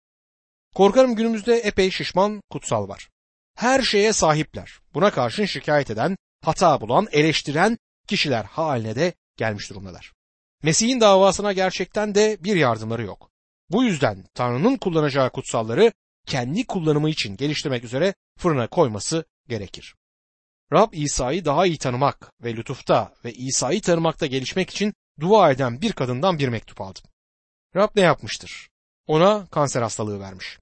Korkarım 0.75 1.14
günümüzde 1.14 1.57
epey 1.57 1.91
şişman 1.91 2.41
kutsal 2.50 2.88
var. 2.88 3.09
Her 3.55 3.83
şeye 3.83 4.12
sahipler. 4.12 4.81
Buna 4.95 5.11
karşın 5.11 5.45
şikayet 5.45 5.91
eden, 5.91 6.17
hata 6.45 6.81
bulan, 6.81 7.09
eleştiren 7.12 7.79
kişiler 8.09 8.45
haline 8.45 8.97
de 8.97 9.14
gelmiş 9.37 9.71
durumdalar. 9.71 10.12
Mesih'in 10.62 11.00
davasına 11.00 11.53
gerçekten 11.53 12.14
de 12.14 12.37
bir 12.41 12.57
yardımları 12.57 13.03
yok. 13.03 13.31
Bu 13.71 13.85
yüzden 13.85 14.25
Tanrı'nın 14.35 14.76
kullanacağı 14.76 15.31
kutsalları 15.31 15.93
kendi 16.26 16.67
kullanımı 16.67 17.11
için 17.11 17.37
geliştirmek 17.37 17.85
üzere 17.85 18.14
fırına 18.38 18.67
koyması 18.67 19.25
gerekir. 19.49 19.95
Rab 20.73 20.93
İsa'yı 20.93 21.45
daha 21.45 21.67
iyi 21.67 21.79
tanımak 21.79 22.33
ve 22.43 22.57
lütufta 22.57 23.15
ve 23.25 23.33
İsa'yı 23.33 23.83
tanımakta 23.83 24.27
gelişmek 24.27 24.71
için 24.71 24.95
dua 25.21 25.51
eden 25.51 25.81
bir 25.81 25.93
kadından 25.93 26.39
bir 26.39 26.49
mektup 26.49 26.81
aldım. 26.81 27.03
Rab 27.77 27.89
ne 27.97 28.03
yapmıştır? 28.03 28.69
Ona 29.07 29.47
kanser 29.47 29.83
hastalığı 29.83 30.21
vermiş. 30.21 30.59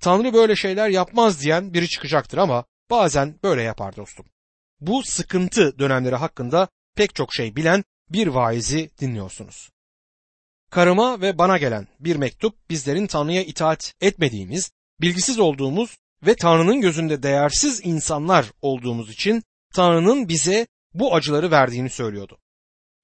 Tanrı 0.00 0.34
böyle 0.34 0.56
şeyler 0.56 0.88
yapmaz 0.88 1.40
diyen 1.40 1.74
biri 1.74 1.88
çıkacaktır 1.88 2.38
ama 2.38 2.64
bazen 2.90 3.38
böyle 3.42 3.62
yapar 3.62 3.96
dostum. 3.96 4.26
Bu 4.80 5.02
sıkıntı 5.04 5.78
dönemleri 5.78 6.16
hakkında 6.16 6.68
pek 6.96 7.14
çok 7.14 7.34
şey 7.34 7.56
bilen 7.56 7.84
bir 8.08 8.26
vaizi 8.26 8.90
dinliyorsunuz. 9.00 9.70
Karıma 10.70 11.20
ve 11.20 11.38
bana 11.38 11.58
gelen 11.58 11.88
bir 12.00 12.16
mektup 12.16 12.70
bizlerin 12.70 13.06
Tanrı'ya 13.06 13.42
itaat 13.44 13.94
etmediğimiz, 14.00 14.70
bilgisiz 15.00 15.38
olduğumuz 15.38 15.98
ve 16.26 16.36
Tanrı'nın 16.36 16.80
gözünde 16.80 17.22
değersiz 17.22 17.80
insanlar 17.84 18.52
olduğumuz 18.62 19.10
için 19.10 19.42
Tanrı'nın 19.74 20.28
bize 20.28 20.66
bu 20.94 21.14
acıları 21.14 21.50
verdiğini 21.50 21.90
söylüyordu. 21.90 22.38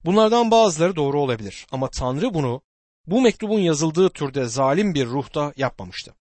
Bunlardan 0.05 0.51
bazıları 0.51 0.95
doğru 0.95 1.21
olabilir 1.21 1.67
ama 1.71 1.89
Tanrı 1.89 2.33
bunu 2.33 2.61
bu 3.07 3.21
mektubun 3.21 3.59
yazıldığı 3.59 4.09
türde 4.09 4.45
zalim 4.45 4.93
bir 4.93 5.05
ruhta 5.05 5.53
yapmamıştı. 5.57 6.13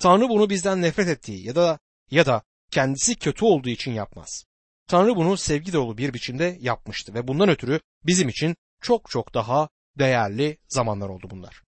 Tanrı 0.00 0.28
bunu 0.28 0.50
bizden 0.50 0.82
nefret 0.82 1.08
ettiği 1.08 1.46
ya 1.46 1.54
da 1.54 1.78
ya 2.10 2.26
da 2.26 2.42
kendisi 2.70 3.14
kötü 3.14 3.44
olduğu 3.44 3.68
için 3.68 3.92
yapmaz. 3.92 4.44
Tanrı 4.88 5.16
bunu 5.16 5.36
sevgi 5.36 5.72
dolu 5.72 5.98
bir 5.98 6.14
biçimde 6.14 6.58
yapmıştı 6.60 7.14
ve 7.14 7.28
bundan 7.28 7.48
ötürü 7.48 7.80
bizim 8.06 8.28
için 8.28 8.56
çok 8.82 9.10
çok 9.10 9.34
daha 9.34 9.68
değerli 9.98 10.58
zamanlar 10.68 11.08
oldu 11.08 11.28
bunlar. 11.30 11.62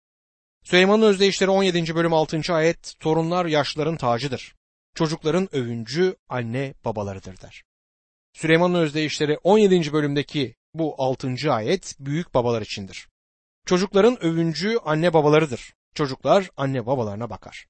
Süleyman'ın 0.63 1.05
özdeyişleri 1.05 1.49
17. 1.49 1.95
bölüm 1.95 2.13
6. 2.13 2.41
ayet 2.49 2.93
torunlar 2.99 3.45
yaşların 3.45 3.97
tacıdır. 3.97 4.55
Çocukların 4.95 5.55
övüncü 5.55 6.15
anne 6.29 6.73
babalarıdır 6.85 7.41
der. 7.41 7.63
Süleyman'ın 8.33 8.79
özdeyişleri 8.79 9.37
17. 9.43 9.93
bölümdeki 9.93 10.55
bu 10.73 10.95
6. 10.97 11.35
ayet 11.49 11.95
büyük 11.99 12.33
babalar 12.33 12.61
içindir. 12.61 13.07
Çocukların 13.65 14.23
övüncü 14.23 14.77
anne 14.85 15.13
babalarıdır. 15.13 15.73
Çocuklar 15.95 16.49
anne 16.57 16.85
babalarına 16.85 17.29
bakar. 17.29 17.67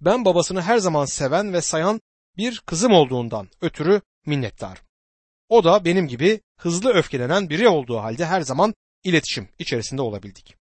Ben 0.00 0.24
babasını 0.24 0.62
her 0.62 0.78
zaman 0.78 1.04
seven 1.04 1.52
ve 1.52 1.60
sayan 1.60 2.00
bir 2.36 2.62
kızım 2.66 2.92
olduğundan 2.92 3.48
ötürü 3.60 4.00
minnettarım. 4.26 4.84
O 5.48 5.64
da 5.64 5.84
benim 5.84 6.08
gibi 6.08 6.40
hızlı 6.60 6.92
öfkelenen 6.92 7.50
biri 7.50 7.68
olduğu 7.68 7.98
halde 7.98 8.26
her 8.26 8.40
zaman 8.40 8.74
iletişim 9.04 9.48
içerisinde 9.58 10.02
olabildik. 10.02 10.56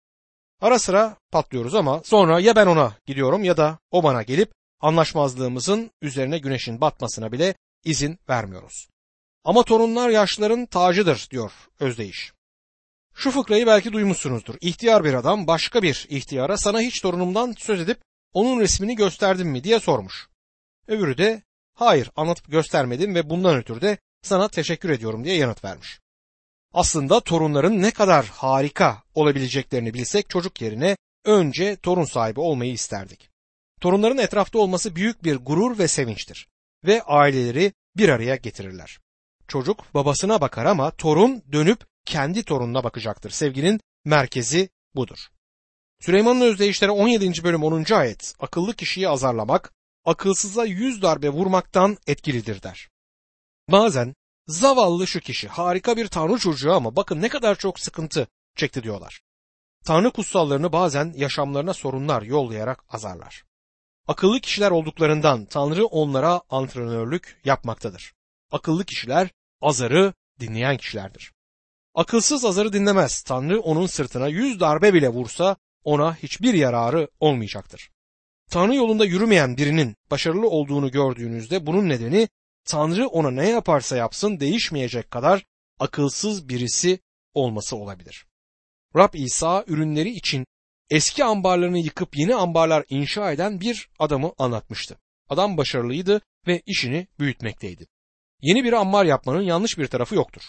Ara 0.61 0.79
sıra 0.79 1.17
patlıyoruz 1.31 1.75
ama 1.75 2.01
sonra 2.05 2.41
ya 2.41 2.57
ben 2.57 2.67
ona 2.67 2.97
gidiyorum 3.07 3.45
ya 3.45 3.57
da 3.57 3.79
o 3.91 4.03
bana 4.03 4.23
gelip 4.23 4.53
anlaşmazlığımızın 4.81 5.91
üzerine 6.03 6.39
güneşin 6.39 6.81
batmasına 6.81 7.33
bile 7.33 7.55
izin 7.85 8.19
vermiyoruz. 8.29 8.89
Ama 9.45 9.63
torunlar 9.63 10.11
yaşlıların 10.11 10.67
tacıdır 10.67 11.29
diyor 11.31 11.53
özdeyiş. 11.81 12.33
Şu 13.15 13.31
fıkrayı 13.31 13.67
belki 13.67 13.93
duymuşsunuzdur. 13.93 14.55
İhtiyar 14.61 15.05
bir 15.05 15.15
adam 15.15 15.47
başka 15.47 15.83
bir 15.83 16.07
ihtiyara 16.09 16.57
sana 16.57 16.81
hiç 16.81 17.01
torunumdan 17.01 17.55
söz 17.59 17.81
edip 17.81 18.01
onun 18.33 18.61
resmini 18.61 18.97
gösterdim 18.97 19.49
mi 19.49 19.65
diye 19.65 19.81
sormuş. 19.81 20.29
Öbürü 20.89 21.19
de 21.19 21.43
hayır 21.75 22.11
anlatıp 22.17 22.51
göstermedim 22.51 23.15
ve 23.15 23.31
bundan 23.31 23.57
ötürü 23.57 23.81
de 23.81 23.99
sana 24.23 24.49
teşekkür 24.49 24.91
ediyorum 24.91 25.25
diye 25.25 25.37
yanıt 25.37 25.65
vermiş. 25.65 26.01
Aslında 26.73 27.21
torunların 27.21 27.83
ne 27.83 27.91
kadar 27.91 28.27
harika 28.27 29.03
olabileceklerini 29.15 29.95
bilsek 29.95 30.31
çocuk 30.31 30.61
yerine 30.61 30.97
önce 31.25 31.77
torun 31.77 32.05
sahibi 32.05 32.41
olmayı 32.41 32.73
isterdik. 32.73 33.30
Torunların 33.81 34.19
etrafta 34.19 34.59
olması 34.59 34.97
büyük 34.97 35.25
bir 35.25 35.37
gurur 35.37 35.79
ve 35.79 35.89
sevinçtir 35.89 36.49
ve 36.85 37.03
aileleri 37.03 37.73
bir 37.97 38.09
araya 38.09 38.37
getirirler. 38.37 38.99
Çocuk 39.49 39.95
babasına 39.95 40.41
bakar 40.41 40.65
ama 40.65 40.91
torun 40.91 41.43
dönüp 41.53 41.87
kendi 42.05 42.43
torununa 42.43 42.85
bakacaktır. 42.85 43.31
Sevginin 43.31 43.81
merkezi 44.05 44.69
budur. 44.95 45.19
Süleyman'ın 46.01 46.41
özdeyişleri 46.41 46.91
17. 46.91 47.45
bölüm 47.45 47.63
10. 47.63 47.93
ayet 47.93 48.35
akıllı 48.39 48.75
kişiyi 48.75 49.09
azarlamak, 49.09 49.73
akılsıza 50.05 50.65
yüz 50.65 51.03
darbe 51.03 51.29
vurmaktan 51.29 51.97
etkilidir 52.07 52.63
der. 52.63 52.89
Bazen 53.69 54.15
zavallı 54.47 55.07
şu 55.07 55.21
kişi 55.21 55.49
harika 55.49 55.97
bir 55.97 56.09
tanrı 56.09 56.39
çocuğu 56.39 56.73
ama 56.73 56.97
bakın 56.97 57.23
ne 57.23 57.29
kadar 57.29 57.55
çok 57.55 57.81
sıkıntı 57.81 58.29
çekti 58.57 58.83
diyorlar. 58.83 59.21
Tanrı 59.85 60.11
kutsallarını 60.11 60.73
bazen 60.73 61.13
yaşamlarına 61.17 61.75
sorunlar 61.75 62.23
yollayarak 62.23 62.85
azarlar. 62.89 63.45
Akıllı 64.09 64.41
kişiler 64.41 64.71
olduklarından 64.71 65.45
Tanrı 65.45 65.87
onlara 65.87 66.41
antrenörlük 66.51 67.41
yapmaktadır. 67.45 68.13
Akıllı 68.53 68.85
kişiler 68.85 69.29
azarı 69.61 70.15
dinleyen 70.41 70.77
kişilerdir. 70.77 71.33
Akılsız 71.95 72.45
azarı 72.45 72.73
dinlemez. 72.73 73.23
Tanrı 73.23 73.61
onun 73.61 73.87
sırtına 73.87 74.29
yüz 74.29 74.61
darbe 74.61 74.95
bile 74.95 75.09
vursa 75.09 75.57
ona 75.85 76.15
hiçbir 76.15 76.55
yararı 76.55 77.09
olmayacaktır. 77.21 77.91
Tanrı 78.51 78.75
yolunda 78.75 79.05
yürümeyen 79.05 79.57
birinin 79.57 79.97
başarılı 80.11 80.49
olduğunu 80.49 80.91
gördüğünüzde 80.91 81.67
bunun 81.67 81.89
nedeni 81.89 82.29
Tanrı 82.65 83.09
ona 83.09 83.31
ne 83.31 83.49
yaparsa 83.49 83.97
yapsın 83.97 84.41
değişmeyecek 84.41 85.11
kadar 85.11 85.47
akılsız 85.79 86.49
birisi 86.49 87.01
olması 87.35 87.77
olabilir. 87.77 88.27
Rab 88.97 89.15
İsa 89.15 89.65
ürünleri 89.67 90.11
için 90.11 90.47
eski 90.91 91.25
ambarlarını 91.25 91.79
yıkıp 91.79 92.17
yeni 92.17 92.35
ambarlar 92.35 92.85
inşa 92.89 93.33
eden 93.33 93.61
bir 93.61 93.89
adamı 93.99 94.33
anlatmıştı. 94.39 94.99
Adam 95.29 95.57
başarılıydı 95.57 96.21
ve 96.47 96.63
işini 96.67 97.07
büyütmekteydi. 97.19 97.87
Yeni 98.43 98.65
bir 98.65 98.73
ambar 98.73 99.05
yapmanın 99.05 99.43
yanlış 99.43 99.79
bir 99.79 99.87
tarafı 99.87 100.15
yoktur. 100.15 100.43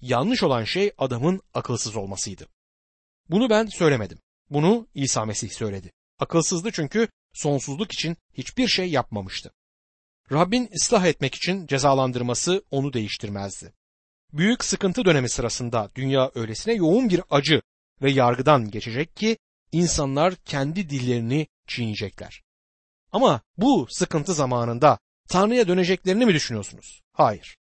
Yanlış 0.00 0.42
olan 0.42 0.64
şey 0.64 0.92
adamın 0.98 1.40
akılsız 1.54 1.96
olmasıydı. 1.96 2.48
Bunu 3.30 3.50
ben 3.50 3.66
söylemedim. 3.66 4.18
Bunu 4.50 4.88
İsa 4.94 5.24
Mesih 5.24 5.50
söyledi. 5.50 5.92
Akılsızdı 6.18 6.70
çünkü 6.72 7.08
sonsuzluk 7.32 7.92
için 7.92 8.16
hiçbir 8.34 8.68
şey 8.68 8.90
yapmamıştı. 8.90 9.52
Rabbin 10.32 10.70
ıslah 10.74 11.06
etmek 11.06 11.34
için 11.34 11.66
cezalandırması 11.66 12.64
onu 12.70 12.92
değiştirmezdi. 12.92 13.72
Büyük 14.32 14.64
sıkıntı 14.64 15.04
dönemi 15.04 15.28
sırasında 15.28 15.90
dünya 15.94 16.30
öylesine 16.34 16.74
yoğun 16.74 17.08
bir 17.08 17.20
acı 17.30 17.62
ve 18.02 18.10
yargıdan 18.10 18.70
geçecek 18.70 19.16
ki 19.16 19.36
insanlar 19.72 20.34
kendi 20.34 20.90
dillerini 20.90 21.46
çiğneyecekler. 21.66 22.42
Ama 23.12 23.40
bu 23.56 23.86
sıkıntı 23.90 24.34
zamanında 24.34 24.98
Tanrı'ya 25.28 25.68
döneceklerini 25.68 26.26
mi 26.26 26.34
düşünüyorsunuz? 26.34 27.02
Hayır. 27.12 27.56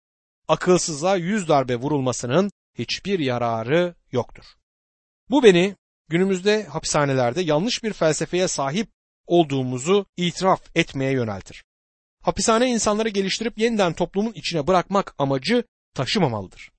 Akılsızlığa 0.48 1.16
yüz 1.16 1.48
darbe 1.48 1.76
vurulmasının 1.76 2.50
hiçbir 2.74 3.18
yararı 3.18 3.94
yoktur. 4.12 4.44
Bu 5.30 5.42
beni 5.42 5.76
günümüzde 6.08 6.64
hapishanelerde 6.64 7.40
yanlış 7.40 7.82
bir 7.82 7.92
felsefeye 7.92 8.48
sahip 8.48 8.88
olduğumuzu 9.26 10.06
itiraf 10.16 10.62
etmeye 10.74 11.12
yöneltir. 11.12 11.64
Hapishane 12.22 12.70
insanları 12.70 13.08
geliştirip 13.08 13.58
yeniden 13.58 13.92
toplumun 13.92 14.32
içine 14.32 14.66
bırakmak 14.66 15.14
amacı 15.18 15.64
taşımamalıdır. 15.94 16.70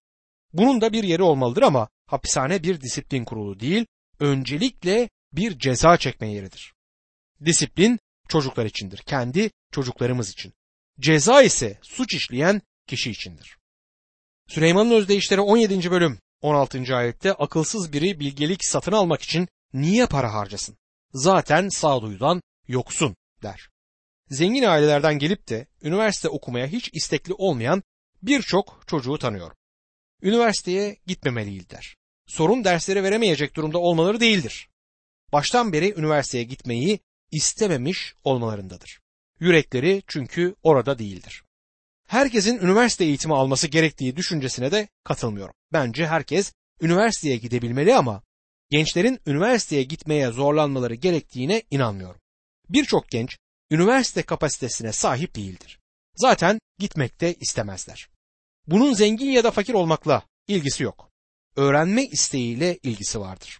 Bunun 0.53 0.82
da 0.82 0.93
bir 0.93 1.03
yeri 1.03 1.23
olmalıdır 1.23 1.62
ama 1.62 1.88
hapishane 2.05 2.63
bir 2.63 2.82
disiplin 2.82 3.25
kurulu 3.25 3.60
değil, 3.60 3.86
öncelikle 4.19 5.10
bir 5.34 5.60
ceza 5.60 5.97
çekme 5.97 6.32
yeridir. 6.32 6.73
Disiplin 7.45 7.99
çocuklar 8.29 8.65
içindir, 8.65 8.97
kendi 8.97 9.51
çocuklarımız 9.71 10.29
için. 10.29 10.53
Ceza 10.99 11.41
ise 11.41 11.79
suç 11.82 12.13
işleyen 12.13 12.62
kişi 12.88 13.12
içindir. 13.12 13.58
Süleyman'ın 14.47 14.91
özdeyişleri 14.91 15.41
17. 15.41 15.91
bölüm 15.91 16.19
16. 16.41 16.95
ayette 16.95 17.34
akılsız 17.34 17.93
biri 17.93 18.19
bilgelik 18.19 18.65
satın 18.65 18.91
almak 18.91 19.21
için 19.21 19.47
niye 19.73 20.05
para 20.05 20.34
harcasın? 20.34 20.77
Zaten 21.13 21.69
sağduyudan 21.69 22.41
yoksun 22.67 23.15
der. 23.43 23.69
Zengin 24.29 24.63
ailelerden 24.63 25.19
gelip 25.19 25.49
de 25.49 25.67
üniversite 25.82 26.29
okumaya 26.29 26.67
hiç 26.67 26.89
istekli 26.93 27.34
olmayan 27.34 27.84
birçok 28.23 28.84
çocuğu 28.88 29.17
tanıyorum. 29.17 29.58
Üniversiteye 30.21 30.97
gitmemeliydiler. 31.08 31.95
Sorun 32.30 32.63
derslere 32.63 33.04
veremeyecek 33.04 33.56
durumda 33.56 33.78
olmaları 33.78 34.20
değildir. 34.20 34.70
Baştan 35.32 35.74
beri 35.74 35.94
üniversiteye 35.98 36.44
gitmeyi 36.44 37.00
istememiş 37.32 38.15
olmalarındadır. 38.24 39.00
Yürekleri 39.39 40.04
çünkü 40.08 40.56
orada 40.63 41.00
değildir. 41.00 41.44
Herkesin 42.08 42.60
üniversite 42.60 43.06
eğitimi 43.06 43.36
alması 43.36 43.68
gerektiği 43.68 44.15
düşüncesine 44.15 44.72
de 44.72 44.88
katılmıyorum. 45.04 45.56
Bence 45.74 46.08
herkes 46.08 46.54
üniversiteye 46.82 47.38
gidebilmeli 47.38 47.96
ama 47.96 48.22
gençlerin 48.70 49.20
üniversiteye 49.26 49.84
gitmeye 49.84 50.32
zorlanmaları 50.32 50.96
gerektiğine 50.96 51.63
inanmıyorum. 51.72 52.22
Birçok 52.70 53.10
genç 53.10 53.38
üniversite 53.72 54.22
kapasitesine 54.22 54.92
sahip 54.92 55.36
değildir. 55.36 55.80
Zaten 56.15 56.60
gitmek 56.80 57.22
de 57.22 57.34
istemezler. 57.34 58.10
Bunun 58.68 58.94
zengin 58.94 59.30
ya 59.30 59.44
da 59.44 59.52
fakir 59.52 59.74
olmakla 59.74 60.24
ilgisi 60.48 60.84
yok. 60.84 61.09
Öğrenme 61.60 62.06
isteğiyle 62.06 62.78
ilgisi 62.84 63.19
vardır. 63.19 63.60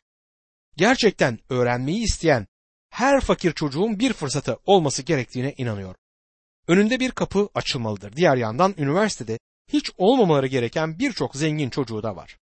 Gerçekten 0.78 1.40
öğrenmeyi 1.50 2.04
isteyen 2.04 2.48
her 2.90 3.22
fakir 3.22 3.52
çocuğun 3.52 4.00
bir 4.00 4.14
fırsatı 4.14 4.60
olması 4.66 5.04
gerektiğine 5.04 5.54
inanıyorum. 5.58 6.02
Önünde 6.68 7.00
bir 7.00 7.12
kapı 7.12 7.50
açılmalıdır. 7.56 8.16
Diğer 8.16 8.38
yandan 8.38 8.76
üniversitede 8.78 9.40
hiç 9.74 9.92
olmamaları 9.98 10.48
gereken 10.48 11.00
birçok 11.00 11.36
zengin 11.36 11.70
çocuğu 11.70 12.04
da 12.04 12.16
var. 12.16 12.38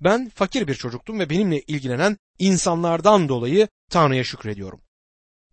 Ben 0.00 0.28
fakir 0.28 0.68
bir 0.68 0.74
çocuktum 0.74 1.18
ve 1.18 1.30
benimle 1.30 1.60
ilgilenen 1.60 2.18
insanlardan 2.38 3.28
dolayı 3.28 3.68
Tanrı'ya 3.90 4.24
şükrediyorum. 4.24 4.80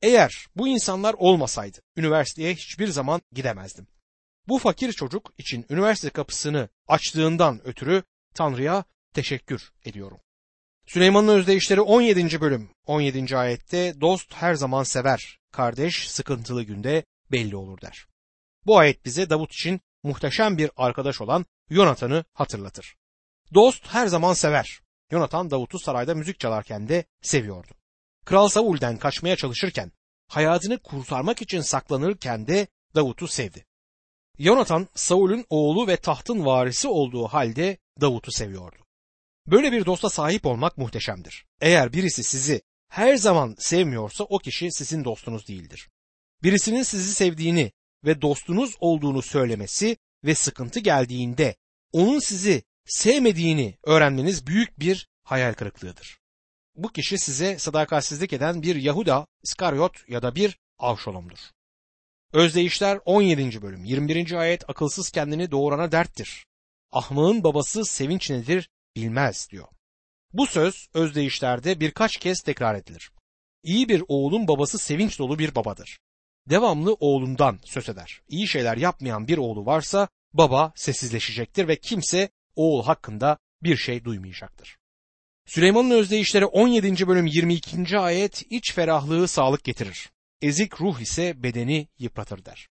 Eğer 0.02 0.48
bu 0.56 0.68
insanlar 0.68 1.16
olmasaydı 1.18 1.78
üniversiteye 1.98 2.54
hiçbir 2.54 2.88
zaman 2.88 3.22
gidemezdim. 3.32 3.88
Bu 4.48 4.58
fakir 4.60 4.92
çocuk 4.94 5.34
için 5.38 5.66
üniversite 5.70 6.10
kapısını 6.10 6.70
açtığından 6.88 7.68
ötürü 7.68 8.04
Tanrı'ya 8.36 8.86
teşekkür 9.14 9.72
ediyorum. 9.86 10.20
Süleyman'ın 10.86 11.28
özdeyişleri 11.28 11.82
17. 11.82 12.42
bölüm 12.42 12.70
17. 12.86 13.38
ayette 13.38 14.02
dost 14.02 14.34
her 14.34 14.56
zaman 14.56 14.84
sever, 14.84 15.40
kardeş 15.52 16.10
sıkıntılı 16.10 16.64
günde 16.64 17.06
belli 17.32 17.56
olur 17.56 17.82
der. 17.82 18.08
Bu 18.66 18.78
ayet 18.78 19.06
bize 19.06 19.30
Davut 19.30 19.54
için 19.54 19.82
muhteşem 20.04 20.58
bir 20.58 20.72
arkadaş 20.76 21.22
olan 21.22 21.46
Yonatan'ı 21.70 22.26
hatırlatır. 22.34 22.96
Dost 23.54 23.88
her 23.88 24.08
zaman 24.08 24.34
sever. 24.34 24.80
Yonatan 25.12 25.52
Davut'u 25.52 25.80
sarayda 25.80 26.16
müzik 26.16 26.40
çalarken 26.40 26.90
de 26.90 27.06
seviyordu. 27.22 27.74
Kral 28.26 28.48
Saul'den 28.48 28.98
kaçmaya 28.98 29.36
çalışırken, 29.36 29.92
hayatını 30.28 30.80
kurtarmak 30.80 31.42
için 31.42 31.62
saklanırken 31.62 32.48
de 32.48 32.68
Davut'u 32.96 33.28
sevdi. 33.28 33.66
Yonatan 34.38 34.88
Saul'ün 34.96 35.46
oğlu 35.50 35.88
ve 35.88 35.98
tahtın 35.98 36.46
varisi 36.46 36.88
olduğu 36.88 37.28
halde 37.28 37.78
Davut'u 38.02 38.32
seviyordu. 38.32 38.83
Böyle 39.48 39.72
bir 39.72 39.86
dosta 39.86 40.10
sahip 40.10 40.46
olmak 40.46 40.78
muhteşemdir. 40.78 41.46
Eğer 41.62 41.94
birisi 41.94 42.24
sizi 42.24 42.62
her 42.90 43.16
zaman 43.16 43.56
sevmiyorsa 43.60 44.24
o 44.24 44.40
kişi 44.40 44.72
sizin 44.72 45.04
dostunuz 45.04 45.48
değildir. 45.48 45.90
Birisinin 46.44 46.84
sizi 46.84 47.14
sevdiğini 47.14 47.72
ve 48.06 48.22
dostunuz 48.22 48.76
olduğunu 48.80 49.22
söylemesi 49.22 49.98
ve 50.24 50.36
sıkıntı 50.36 50.80
geldiğinde 50.80 51.56
onun 51.92 52.20
sizi 52.20 52.64
sevmediğini 52.86 53.78
öğrenmeniz 53.84 54.48
büyük 54.48 54.80
bir 54.80 55.10
hayal 55.24 55.54
kırıklığıdır. 55.54 56.20
Bu 56.76 56.92
kişi 56.92 57.18
size 57.18 57.60
sadakatsizlik 57.60 58.34
eden 58.34 58.62
bir 58.62 58.76
Yahuda, 58.76 59.28
İskaryot 59.44 60.10
ya 60.10 60.22
da 60.22 60.36
bir 60.36 60.60
Avşolom'dur. 60.80 61.40
Özdeyişler 62.34 63.00
17. 63.06 63.62
bölüm 63.62 63.84
21. 63.84 64.32
ayet 64.32 64.70
akılsız 64.70 65.10
kendini 65.10 65.52
doğurana 65.52 65.92
derttir. 65.92 66.46
Ahmağın 66.92 67.44
babası 67.44 67.86
sevinç 67.86 68.30
nedir 68.30 68.70
bilmez 68.96 69.48
diyor. 69.52 69.68
Bu 70.34 70.48
söz 70.48 70.88
özdeyişlerde 70.94 71.80
birkaç 71.80 72.18
kez 72.18 72.42
tekrar 72.42 72.76
edilir. 72.76 73.12
İyi 73.64 73.90
bir 73.90 74.04
oğlun 74.08 74.48
babası 74.48 74.78
sevinç 74.78 75.20
dolu 75.20 75.40
bir 75.40 75.56
babadır. 75.56 76.00
Devamlı 76.50 76.94
oğlundan 76.94 77.60
söz 77.64 77.90
eder. 77.90 78.22
İyi 78.28 78.48
şeyler 78.48 78.78
yapmayan 78.78 79.28
bir 79.28 79.38
oğlu 79.38 79.66
varsa 79.66 80.08
baba 80.34 80.74
sessizleşecektir 80.76 81.68
ve 81.68 81.76
kimse 81.76 82.30
oğul 82.56 82.84
hakkında 82.84 83.38
bir 83.64 83.78
şey 83.78 84.04
duymayacaktır. 84.04 84.78
Süleyman'ın 85.46 85.92
özdeyişleri 85.92 86.46
17. 86.46 87.08
bölüm 87.08 87.26
22. 87.26 88.00
ayet 88.00 88.44
iç 88.50 88.74
ferahlığı 88.74 89.28
sağlık 89.28 89.64
getirir. 89.64 90.10
Ezik 90.42 90.82
ruh 90.82 91.00
ise 91.00 91.44
bedeni 91.44 91.88
yıpratır 92.00 92.46
der. 92.46 92.68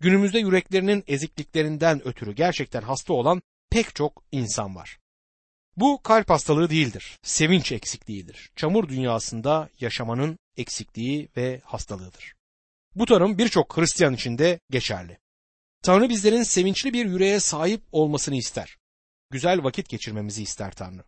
Günümüzde 0.00 0.38
yüreklerinin 0.38 1.04
ezikliklerinden 1.06 2.08
ötürü 2.08 2.34
gerçekten 2.34 2.82
hasta 2.82 3.12
olan 3.12 3.42
pek 3.70 3.94
çok 3.94 4.24
insan 4.32 4.76
var. 4.76 4.98
Bu 5.76 6.02
kalp 6.02 6.30
hastalığı 6.30 6.70
değildir, 6.70 7.18
sevinç 7.22 7.72
eksikliğidir. 7.72 8.50
Çamur 8.56 8.88
dünyasında 8.88 9.68
yaşamanın 9.80 10.38
eksikliği 10.56 11.28
ve 11.36 11.60
hastalığıdır. 11.64 12.34
Bu 12.94 13.06
tanım 13.06 13.38
birçok 13.38 13.76
Hristiyan 13.76 14.14
için 14.14 14.38
de 14.38 14.60
geçerli. 14.70 15.18
Tanrı 15.82 16.08
bizlerin 16.08 16.42
sevinçli 16.42 16.92
bir 16.92 17.06
yüreğe 17.06 17.40
sahip 17.40 17.82
olmasını 17.92 18.36
ister. 18.36 18.76
Güzel 19.30 19.64
vakit 19.64 19.88
geçirmemizi 19.88 20.42
ister 20.42 20.72
Tanrı. 20.72 21.04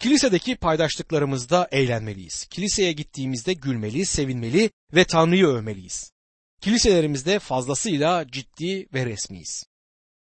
Kilisedeki 0.00 0.56
paydaşlıklarımızda 0.56 1.68
eğlenmeliyiz. 1.72 2.46
Kiliseye 2.46 2.92
gittiğimizde 2.92 3.52
gülmeli, 3.52 4.06
sevinmeli 4.06 4.70
ve 4.94 5.04
Tanrı'yı 5.04 5.46
övmeliyiz. 5.46 6.12
Kiliselerimizde 6.60 7.38
fazlasıyla 7.38 8.26
ciddi 8.30 8.88
ve 8.94 9.06
resmiyiz. 9.06 9.64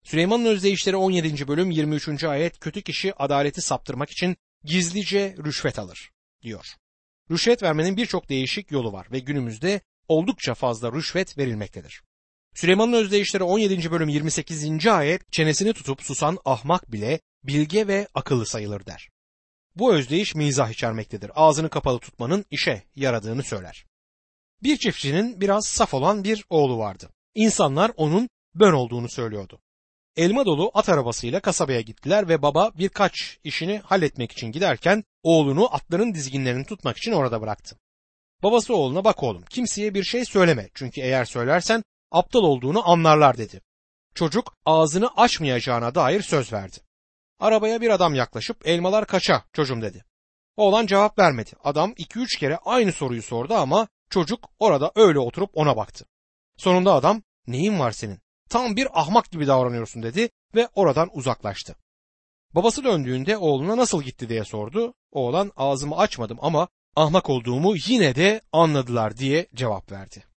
Süleyman'ın 0.03 0.45
özdeyişleri 0.45 0.95
17. 0.95 1.47
bölüm 1.47 1.71
23. 1.71 2.23
ayet 2.23 2.59
kötü 2.59 2.81
kişi 2.81 3.13
adaleti 3.13 3.61
saptırmak 3.61 4.09
için 4.09 4.37
gizlice 4.63 5.35
rüşvet 5.45 5.79
alır 5.79 6.11
diyor. 6.41 6.65
Rüşvet 7.31 7.63
vermenin 7.63 7.97
birçok 7.97 8.29
değişik 8.29 8.71
yolu 8.71 8.93
var 8.93 9.07
ve 9.11 9.19
günümüzde 9.19 9.81
oldukça 10.07 10.53
fazla 10.53 10.91
rüşvet 10.91 11.37
verilmektedir. 11.37 12.01
Süleyman'ın 12.55 12.93
özdeyişleri 12.93 13.43
17. 13.43 13.91
bölüm 13.91 14.09
28. 14.09 14.87
ayet 14.87 15.31
çenesini 15.31 15.73
tutup 15.73 16.03
susan 16.03 16.37
ahmak 16.45 16.91
bile 16.91 17.19
bilge 17.43 17.87
ve 17.87 18.07
akıllı 18.13 18.45
sayılır 18.45 18.85
der. 18.85 19.09
Bu 19.75 19.93
özdeyiş 19.93 20.35
mizah 20.35 20.69
içermektedir. 20.69 21.31
Ağzını 21.35 21.69
kapalı 21.69 21.99
tutmanın 21.99 22.45
işe 22.51 22.83
yaradığını 22.95 23.43
söyler. 23.43 23.85
Bir 24.63 24.77
çiftçinin 24.77 25.41
biraz 25.41 25.67
saf 25.67 25.93
olan 25.93 26.23
bir 26.23 26.45
oğlu 26.49 26.77
vardı. 26.77 27.09
İnsanlar 27.35 27.91
onun 27.95 28.29
bön 28.55 28.73
olduğunu 28.73 29.09
söylüyordu. 29.09 29.61
Elma 30.19 30.45
dolu 30.45 30.71
at 30.73 30.89
arabasıyla 30.89 31.39
kasabaya 31.39 31.81
gittiler 31.81 32.29
ve 32.29 32.41
baba 32.41 32.71
birkaç 32.77 33.39
işini 33.43 33.77
halletmek 33.77 34.31
için 34.31 34.51
giderken 34.51 35.03
oğlunu 35.23 35.75
atların 35.75 36.13
dizginlerini 36.13 36.65
tutmak 36.65 36.97
için 36.97 37.11
orada 37.11 37.41
bıraktı. 37.41 37.77
Babası 38.43 38.75
oğluna 38.75 39.03
bak 39.03 39.23
oğlum 39.23 39.43
kimseye 39.49 39.93
bir 39.93 40.03
şey 40.03 40.25
söyleme 40.25 40.69
çünkü 40.73 41.01
eğer 41.01 41.25
söylersen 41.25 41.83
aptal 42.11 42.39
olduğunu 42.39 42.89
anlarlar 42.89 43.37
dedi. 43.37 43.61
Çocuk 44.15 44.53
ağzını 44.65 45.09
açmayacağına 45.17 45.95
dair 45.95 46.21
söz 46.21 46.53
verdi. 46.53 46.77
Arabaya 47.39 47.81
bir 47.81 47.89
adam 47.89 48.15
yaklaşıp 48.15 48.67
elmalar 48.67 49.05
kaça 49.05 49.43
çocuğum 49.53 49.81
dedi. 49.81 50.05
Oğlan 50.57 50.85
cevap 50.85 51.19
vermedi. 51.19 51.51
Adam 51.63 51.93
iki 51.97 52.19
üç 52.19 52.37
kere 52.37 52.57
aynı 52.57 52.91
soruyu 52.91 53.21
sordu 53.21 53.53
ama 53.53 53.87
çocuk 54.09 54.49
orada 54.59 54.91
öyle 54.95 55.19
oturup 55.19 55.49
ona 55.53 55.77
baktı. 55.77 56.05
Sonunda 56.57 56.93
adam 56.93 57.21
neyin 57.47 57.79
var 57.79 57.91
senin? 57.91 58.19
Tam 58.49 58.75
bir 58.75 58.99
ahmak 58.99 59.31
gibi 59.31 59.47
davranıyorsun 59.47 60.03
dedi 60.03 60.29
ve 60.55 60.67
oradan 60.75 61.09
uzaklaştı. 61.13 61.75
Babası 62.55 62.83
döndüğünde 62.83 63.37
oğluna 63.37 63.77
nasıl 63.77 64.03
gitti 64.03 64.29
diye 64.29 64.43
sordu. 64.43 64.93
Oğlan 65.11 65.51
ağzımı 65.57 65.97
açmadım 65.97 66.37
ama 66.41 66.67
ahmak 66.95 67.29
olduğumu 67.29 67.73
yine 67.87 68.15
de 68.15 68.41
anladılar 68.53 69.17
diye 69.17 69.47
cevap 69.55 69.91
verdi. 69.91 70.23